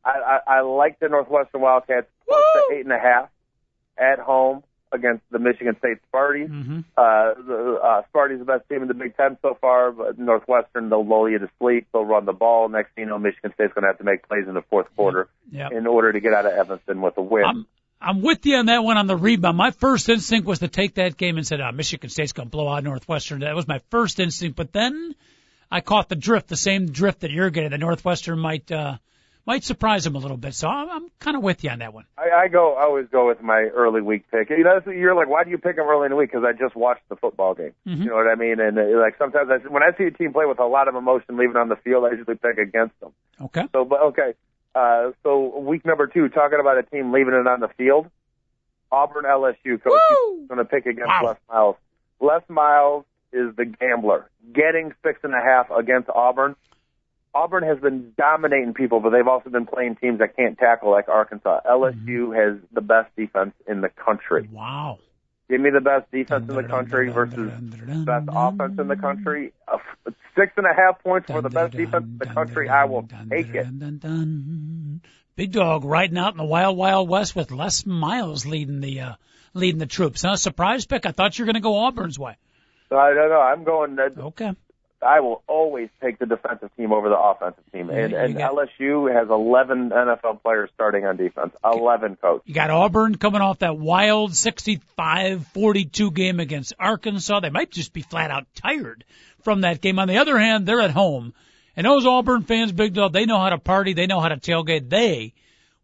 [0.04, 3.28] I, I, I like the Northwestern Wildcats plus the eight and a half
[3.98, 4.62] at home
[4.94, 6.48] against the Michigan State Sparties.
[6.48, 6.80] Mm-hmm.
[6.96, 10.88] Uh, the uh, Sparty's the best team in the Big Ten so far, but Northwestern
[10.88, 11.88] they'll lull you to sleep.
[11.92, 12.68] They'll run the ball.
[12.68, 14.86] Next thing you know, Michigan State's going to have to make plays in the fourth
[14.96, 15.72] quarter Yep.
[15.72, 17.44] in order to get out of Evanston with a win.
[17.44, 17.66] I'm
[18.00, 19.56] I'm with you on that one on the rebound.
[19.56, 22.50] My first instinct was to take that game and said, ah, Michigan State's going to
[22.50, 23.40] blow out Northwestern.
[23.40, 25.14] That was my first instinct, but then
[25.70, 27.70] I caught the drift, the same drift that you're getting.
[27.70, 28.98] The Northwestern might uh,
[29.46, 30.54] might surprise him a little bit.
[30.54, 32.04] So I'm, I'm kind of with you on that one.
[32.16, 32.74] I, I go.
[32.74, 34.50] I always go with my early week pick.
[34.50, 36.30] You know, you're like, why do you pick them early in the week?
[36.30, 37.72] Because I just watched the football game.
[37.86, 38.02] Mm-hmm.
[38.02, 38.60] You know what I mean?
[38.60, 40.94] And uh, like sometimes I, when I see a team play with a lot of
[40.94, 43.12] emotion leaving on the field, I usually pick against them.
[43.40, 43.64] Okay.
[43.72, 44.34] So, but okay.
[44.74, 48.06] Uh, so week number two, talking about a team leaving it on the field.
[48.90, 50.46] Auburn LSU coach Woo!
[50.46, 51.22] going to pick against Wow.
[51.24, 51.76] Les Miles.
[52.20, 56.54] Les Miles is the gambler, getting six and a half against Auburn.
[57.34, 61.08] Auburn has been dominating people, but they've also been playing teams that can't tackle like
[61.08, 61.60] Arkansas.
[61.68, 64.48] LSU has the best defense in the country.
[64.52, 64.98] Wow.
[65.50, 69.52] Give me the best defense in the country versus the best offense in the country.
[69.68, 69.78] Uh,
[70.36, 72.68] Six and a half points for the best defense in the country.
[72.68, 73.66] I will take it.
[75.36, 79.12] Big dog riding out in the wild, wild west with Les Miles leading the uh,
[79.52, 80.22] leading the troops.
[80.22, 80.36] Huh?
[80.36, 81.06] Surprise pick.
[81.06, 82.36] I thought you were going to go Auburn's way.
[82.90, 83.40] I don't know.
[83.40, 83.98] I'm going.
[83.98, 84.52] Uh, Okay.
[85.04, 87.90] I will always take the defensive team over the offensive team.
[87.90, 91.52] And, and got- LSU has 11 NFL players starting on defense.
[91.64, 92.42] 11 coach.
[92.46, 97.40] You got Auburn coming off that wild 65-42 game against Arkansas.
[97.40, 99.04] They might just be flat out tired
[99.42, 99.98] from that game.
[99.98, 101.34] On the other hand, they're at home.
[101.76, 103.92] And those Auburn fans, Big Dog, they know how to party.
[103.92, 104.88] They know how to tailgate.
[104.88, 105.34] They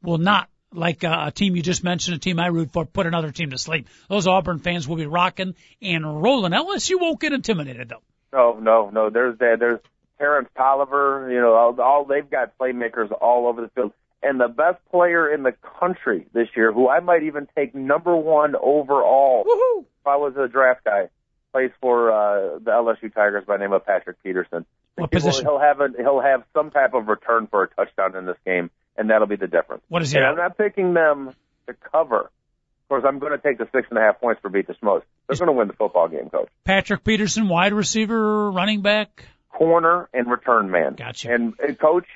[0.03, 3.07] will not, like uh, a team you just mentioned, a team I root for, put
[3.07, 3.89] another team to sleep.
[4.09, 6.53] Those Auburn fans will be rocking and rolling.
[6.53, 8.03] LSU won't get intimidated though.
[8.33, 9.11] No, no, no.
[9.11, 9.57] There's that.
[9.59, 9.81] There's
[10.19, 11.33] Terrence Toliver.
[11.33, 13.93] You know, all, all they've got playmakers all over the field.
[14.23, 18.15] And the best player in the country this year, who I might even take number
[18.15, 19.81] one overall Woohoo!
[19.81, 21.09] if I was a draft guy,
[21.53, 24.67] plays for uh, the LSU Tigers by the name of Patrick Peterson.
[24.97, 25.47] What position?
[25.47, 28.71] He'll have a, he'll have some type of return for a touchdown in this game,
[28.97, 29.83] and that'll be the difference.
[29.89, 30.19] What is he?
[30.19, 31.35] And I'm not picking them
[31.67, 32.25] to cover.
[32.25, 34.75] Of course, I'm going to take the six and a half points for beat the
[34.75, 35.03] Schmoes.
[35.39, 36.49] They're going to win the football game, coach.
[36.65, 39.25] Patrick Peterson, wide receiver, running back.
[39.51, 40.95] Corner and return man.
[40.95, 41.33] Gotcha.
[41.33, 42.07] And, and coach,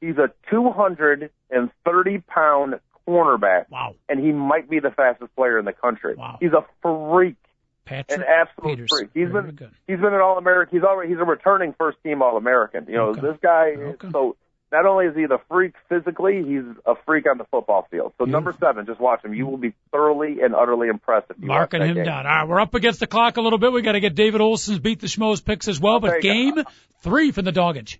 [0.00, 2.74] he's a 230 pound
[3.08, 3.94] cornerback, Wow.
[4.08, 6.14] and he might be the fastest player in the country.
[6.16, 6.38] Wow.
[6.40, 7.36] He's a freak.
[7.84, 8.98] Patrick An absolute Peterson.
[8.98, 9.10] freak.
[9.14, 9.70] He's Very been good.
[9.86, 10.76] he's been an All American.
[10.76, 12.86] He's already he's a returning first team All American.
[12.88, 13.20] You know Okay.
[13.20, 13.74] this guy.
[13.78, 14.08] Okay.
[14.10, 14.36] So
[14.72, 18.12] not only is he the freak physically, he's a freak on the football field.
[18.18, 19.32] So number seven, just watch him.
[19.32, 22.04] You will be thoroughly and utterly impressed if you Marking him game.
[22.04, 22.26] down.
[22.26, 23.72] All right, we're up against the clock a little bit.
[23.72, 26.00] We got to get David Olson's beat the schmoes picks as well.
[26.00, 26.22] But take it.
[26.22, 26.64] game
[27.02, 27.98] three from the doggage.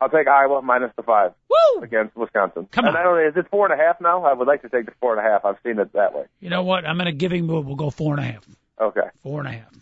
[0.00, 1.82] I'll take Iowa minus the five Woo!
[1.82, 2.68] against Wisconsin.
[2.70, 3.00] Come and on.
[3.00, 4.24] I don't know, is it four and a half now?
[4.24, 5.44] I would like to take the four and a half.
[5.44, 6.24] I've seen it that way.
[6.40, 6.84] You know what?
[6.84, 7.66] I'm in a giving mood.
[7.66, 8.46] We'll go four and a half.
[8.80, 9.08] Okay.
[9.24, 9.72] Four and a half.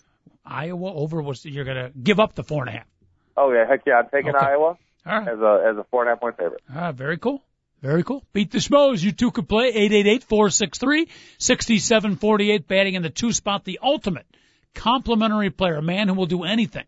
[0.45, 2.87] Iowa over was you're gonna give up the four and a half.
[3.37, 4.47] Oh yeah, heck yeah, I'm taking Okay.
[4.47, 5.29] Iowa All right.
[5.29, 6.63] as a as a four and a half point favorite.
[6.75, 7.43] Ah, very cool.
[7.83, 8.25] Very cool.
[8.33, 9.03] Beat the Schmoes.
[9.05, 9.73] You two could play
[11.39, 13.65] 888-463-6748 batting in the two spot.
[13.65, 14.27] The ultimate
[14.75, 16.87] complimentary player, a man who will do anything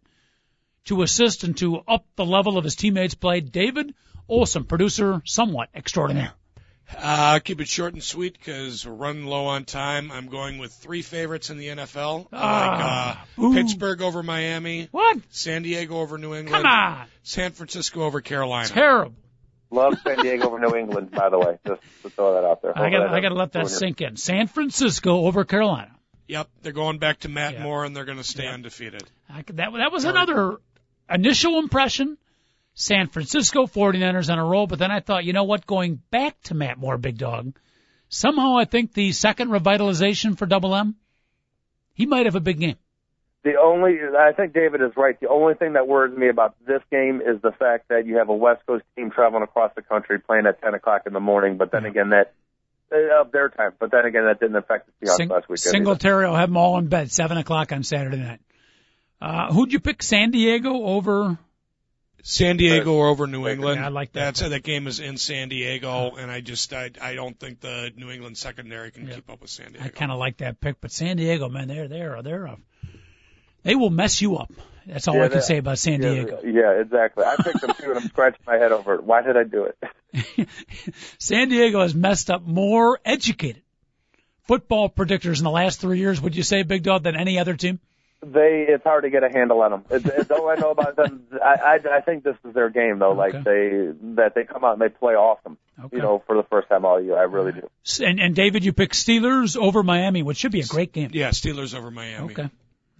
[0.86, 3.40] to assist and to up the level of his teammates' play.
[3.40, 3.94] David
[4.28, 6.32] Olson, producer somewhat extraordinaire.
[6.96, 10.10] Uh, keep it short and sweet because we're running low on time.
[10.10, 12.28] I'm going with three favorites in the NFL.
[12.32, 13.54] I Ah, like uh.
[13.54, 15.18] Pittsburgh over Miami, What?
[15.30, 17.06] San Diego over New England, Come on.
[17.22, 18.68] San Francisco over Carolina.
[18.68, 19.14] Terrible.
[19.70, 21.58] Love San Diego over New England, by the way.
[21.66, 22.76] Just to throw that out there.
[22.76, 24.16] I got Hope I got to let that sink in.
[24.16, 25.90] San Francisco over Carolina.
[26.26, 27.64] Yep, they're going back to Matt Yeah.
[27.64, 29.02] Moore and they're going to stay undefeated.
[29.28, 30.56] I could, that that was another
[31.10, 32.16] initial impression.
[32.80, 36.40] San Francisco 49ers on a roll, but then I thought, you know what, going back
[36.44, 37.58] to Matt Moore, big dog,
[38.08, 40.94] somehow I think the second revitalization for Double M,
[41.94, 42.76] he might have a big game.
[43.42, 45.18] The only, I think David is right.
[45.18, 48.28] The only thing that worries me about this game is the fact that you have
[48.28, 51.56] a West Coast team traveling across the country playing at 10 o'clock in the morning,
[51.56, 52.32] but then again, that,
[52.92, 55.72] uh, of their time, but then again, that didn't affect the Seahawks Sing, last weekend.
[55.72, 58.40] Singletary will have them all in bed, 7 o'clock on Saturday night.
[59.20, 61.38] Uh, who'd you pick, San Diego over?
[62.22, 63.80] San Diego or over New England.
[63.80, 64.20] Yeah, I like that.
[64.20, 67.60] That's uh, that game is in San Diego, and I just I I don't think
[67.60, 69.14] the New England secondary can Yeah.
[69.14, 69.84] keep up with San Diego.
[69.84, 72.58] I kind of like that pick, but San Diego, man, they're, they're, they're, a,
[73.62, 74.52] they will mess you up.
[74.86, 76.40] That's all Yeah, I can that- say about San yeah, Diego.
[76.44, 77.24] Yeah, exactly.
[77.24, 79.04] I picked them too, and I'm scratching my head over it.
[79.04, 80.48] Why did I do it?
[81.18, 83.62] San Diego has messed up more educated
[84.46, 87.54] football predictors in the last three years, would you say, Big Dog, than any other
[87.54, 87.80] team?
[88.20, 89.84] They it's hard to get a handle on them.
[89.90, 91.24] It's, it's all I know about them.
[91.44, 93.12] I, I I think this is their game though.
[93.12, 95.56] Like they that they come out and they play awesome.
[95.78, 95.96] Okay.
[95.96, 97.70] You know, for the first time all year, I really do.
[98.04, 101.10] And, and David, you pick Steelers over Miami, which should be a great game.
[101.12, 102.32] Yeah, Steelers over Miami.
[102.32, 102.50] Okay.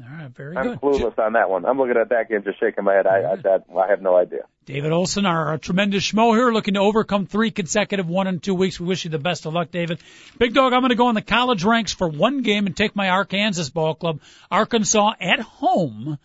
[0.00, 0.80] All right, very I'm good.
[0.80, 1.64] clueless on that one.
[1.64, 3.08] I'm looking at that game, just shaking my head.
[3.08, 4.42] I I, that, I have no idea.
[4.68, 8.54] David Olson, our, our tremendous schmo here, looking to overcome three consecutive one and two
[8.54, 8.78] weeks.
[8.78, 9.98] We wish you the best of luck, David.
[10.36, 12.94] Big dog, I'm going to go in the college ranks for one game and take
[12.94, 16.18] my Arkansas ball club, Arkansas at home,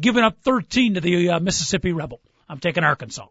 [0.00, 2.20] giving up 13 to the uh, Mississippi Rebel.
[2.48, 3.26] I'm taking Arkansas.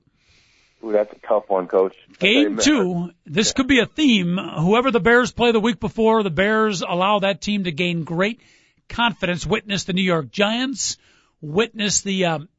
[0.83, 1.95] Ooh, that's a tough one, Coach.
[2.19, 4.37] Game two, this could be a theme.
[4.37, 8.41] Whoever the Bears play the week before, the Bears allow that team to gain great
[8.89, 9.45] confidence.
[9.45, 10.97] Witness the New York Giants.
[11.39, 12.49] Witness the um,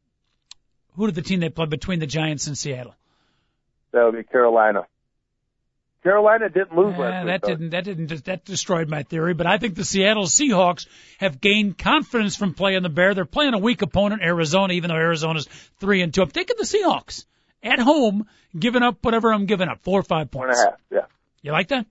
[0.98, 2.94] who did the team they played between the Giants and Seattle?
[3.92, 4.82] That would be Carolina.
[6.02, 9.34] Carolina didn't lose Yeah, last that didn't that didn't that destroyed my theory.
[9.34, 10.86] But I think the Seattle Seahawks
[11.18, 13.14] have gained confidence from playing the Bear.
[13.14, 15.46] They're playing a weak opponent, Arizona, even though Arizona's
[15.80, 16.22] three and two.
[16.22, 17.24] I'm taking the Seahawks
[17.62, 20.60] at home, giving up whatever I'm giving up, four or five points.
[20.60, 20.80] a half.
[20.90, 21.06] Yeah.
[21.42, 21.86] You like that?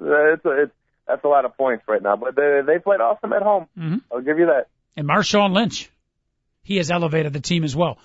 [0.00, 0.72] Uh, It's a, it's
[1.06, 3.66] that's a lot of points right now, but they they played awesome at home.
[3.78, 4.00] Mhm.
[4.12, 4.66] I'll give you that.
[4.96, 5.90] and Marshawn Lynch.
[6.66, 7.98] He has elevated the team as well.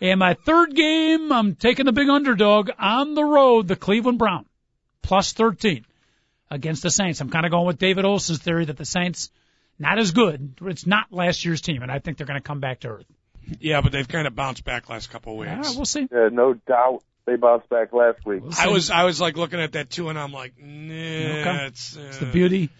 [0.00, 4.44] And my third game, I'm taking the big underdog on the road, the Cleveland Brown,
[5.00, 5.86] plus 13
[6.50, 7.20] against the Saints.
[7.22, 9.30] I'm kind of going with David Olson's theory that the Saints
[9.78, 10.54] not as good.
[10.62, 13.06] It's not last year's team, and I think they're going to come back to earth.
[13.60, 15.50] Yeah, but they've kind of bounced back last couple of weeks.
[15.50, 16.06] All right, we'll see.
[16.12, 18.42] Yeah, no doubt they bounced back last week.
[18.42, 18.52] We'll.
[18.58, 21.66] I was I was like looking at that too, and I'm like, nah, Okay.
[21.66, 22.70] it's, uh, It's the beauty.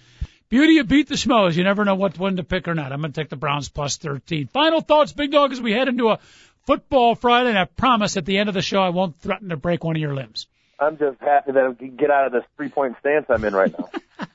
[0.53, 1.57] Beauty of beat the schmoes.
[1.57, 2.93] You never know what one to pick or not.
[2.93, 4.49] I'm going to take the Browns plus 13.
[4.49, 6.19] Final thoughts, Big Dog, as we head into a
[6.67, 9.57] football Friday, and I promise at the end of the show I won't threaten to
[9.57, 10.47] break one of your limbs.
[10.79, 13.55] I'm just happy that I can get out of this three point stance I'm in
[13.55, 13.89] right now.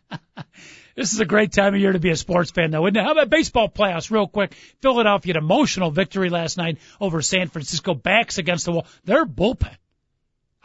[0.95, 3.03] This is a great time of year to be a sports fan, though, isn't it?
[3.03, 4.55] How about baseball playoffs, real quick?
[4.81, 7.93] Philadelphia, an emotional victory last night over San Francisco.
[7.93, 8.87] Backs against the wall.
[9.05, 9.75] Their bullpen,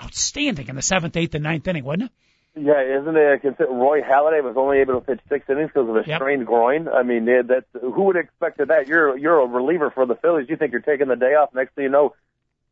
[0.02, 2.12] outstanding in the seventh, eighth, and ninth inning, wasn't it?
[2.54, 3.40] Yeah, isn't it?
[3.40, 6.18] Consider Roy Halladay was only able to pitch six innings because of a Yep.
[6.18, 6.86] strained groin.
[6.86, 8.88] I mean, that's who would have expected that?
[8.88, 10.48] You're you're a reliever for the Phillies.
[10.50, 11.54] You think you're taking the day off?
[11.54, 12.14] Next thing you know,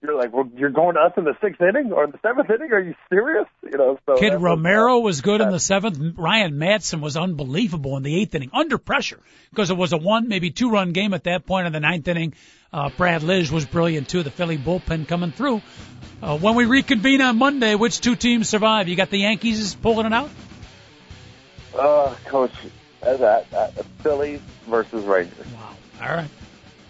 [0.02, 2.72] you're like, well, you're going to us in the sixth inning or the seventh inning?
[2.72, 3.46] Are you serious?
[3.62, 6.18] You know, so Kid Romero was good in the seventh.
[6.18, 9.20] Ryan Madson was unbelievable in the eighth inning, under pressure,
[9.50, 12.06] because it was a one, maybe two run game at that point in the ninth
[12.08, 12.34] inning.
[12.72, 14.22] Uh, Brad Lidge was brilliant too.
[14.22, 15.60] The Philly bullpen coming through.
[16.22, 18.86] Uh, when we reconvene on Monday, which two teams survive?
[18.88, 20.30] You got the Yankees pulling it out?
[21.76, 22.52] Uh, coach,
[23.02, 23.68] uh, that uh,
[24.02, 25.46] Phillies versus Rangers.
[25.54, 25.76] Wow.
[26.00, 26.30] All right.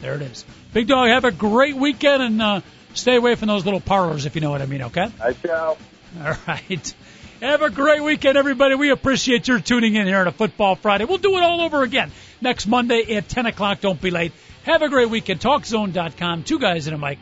[0.00, 0.44] There it is.
[0.72, 2.60] Big dog, have a great weekend and uh,
[2.94, 5.10] stay away from those little parlors if you know what I mean, okay?
[5.22, 5.78] I shall.
[6.22, 6.94] All right.
[7.40, 8.74] Have a great weekend, everybody.
[8.74, 11.06] We appreciate your tuning in here on a Football Friday.
[11.06, 12.12] We'll do it all over again
[12.42, 13.80] next Monday at 10 o'clock.
[13.80, 14.32] Don't be late.
[14.64, 15.40] Have a great weekend.
[15.40, 16.44] TalkZone.com.
[16.44, 17.18] Two guys in a mic.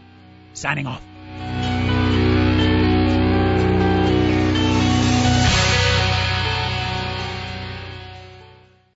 [0.55, 1.03] Signing off.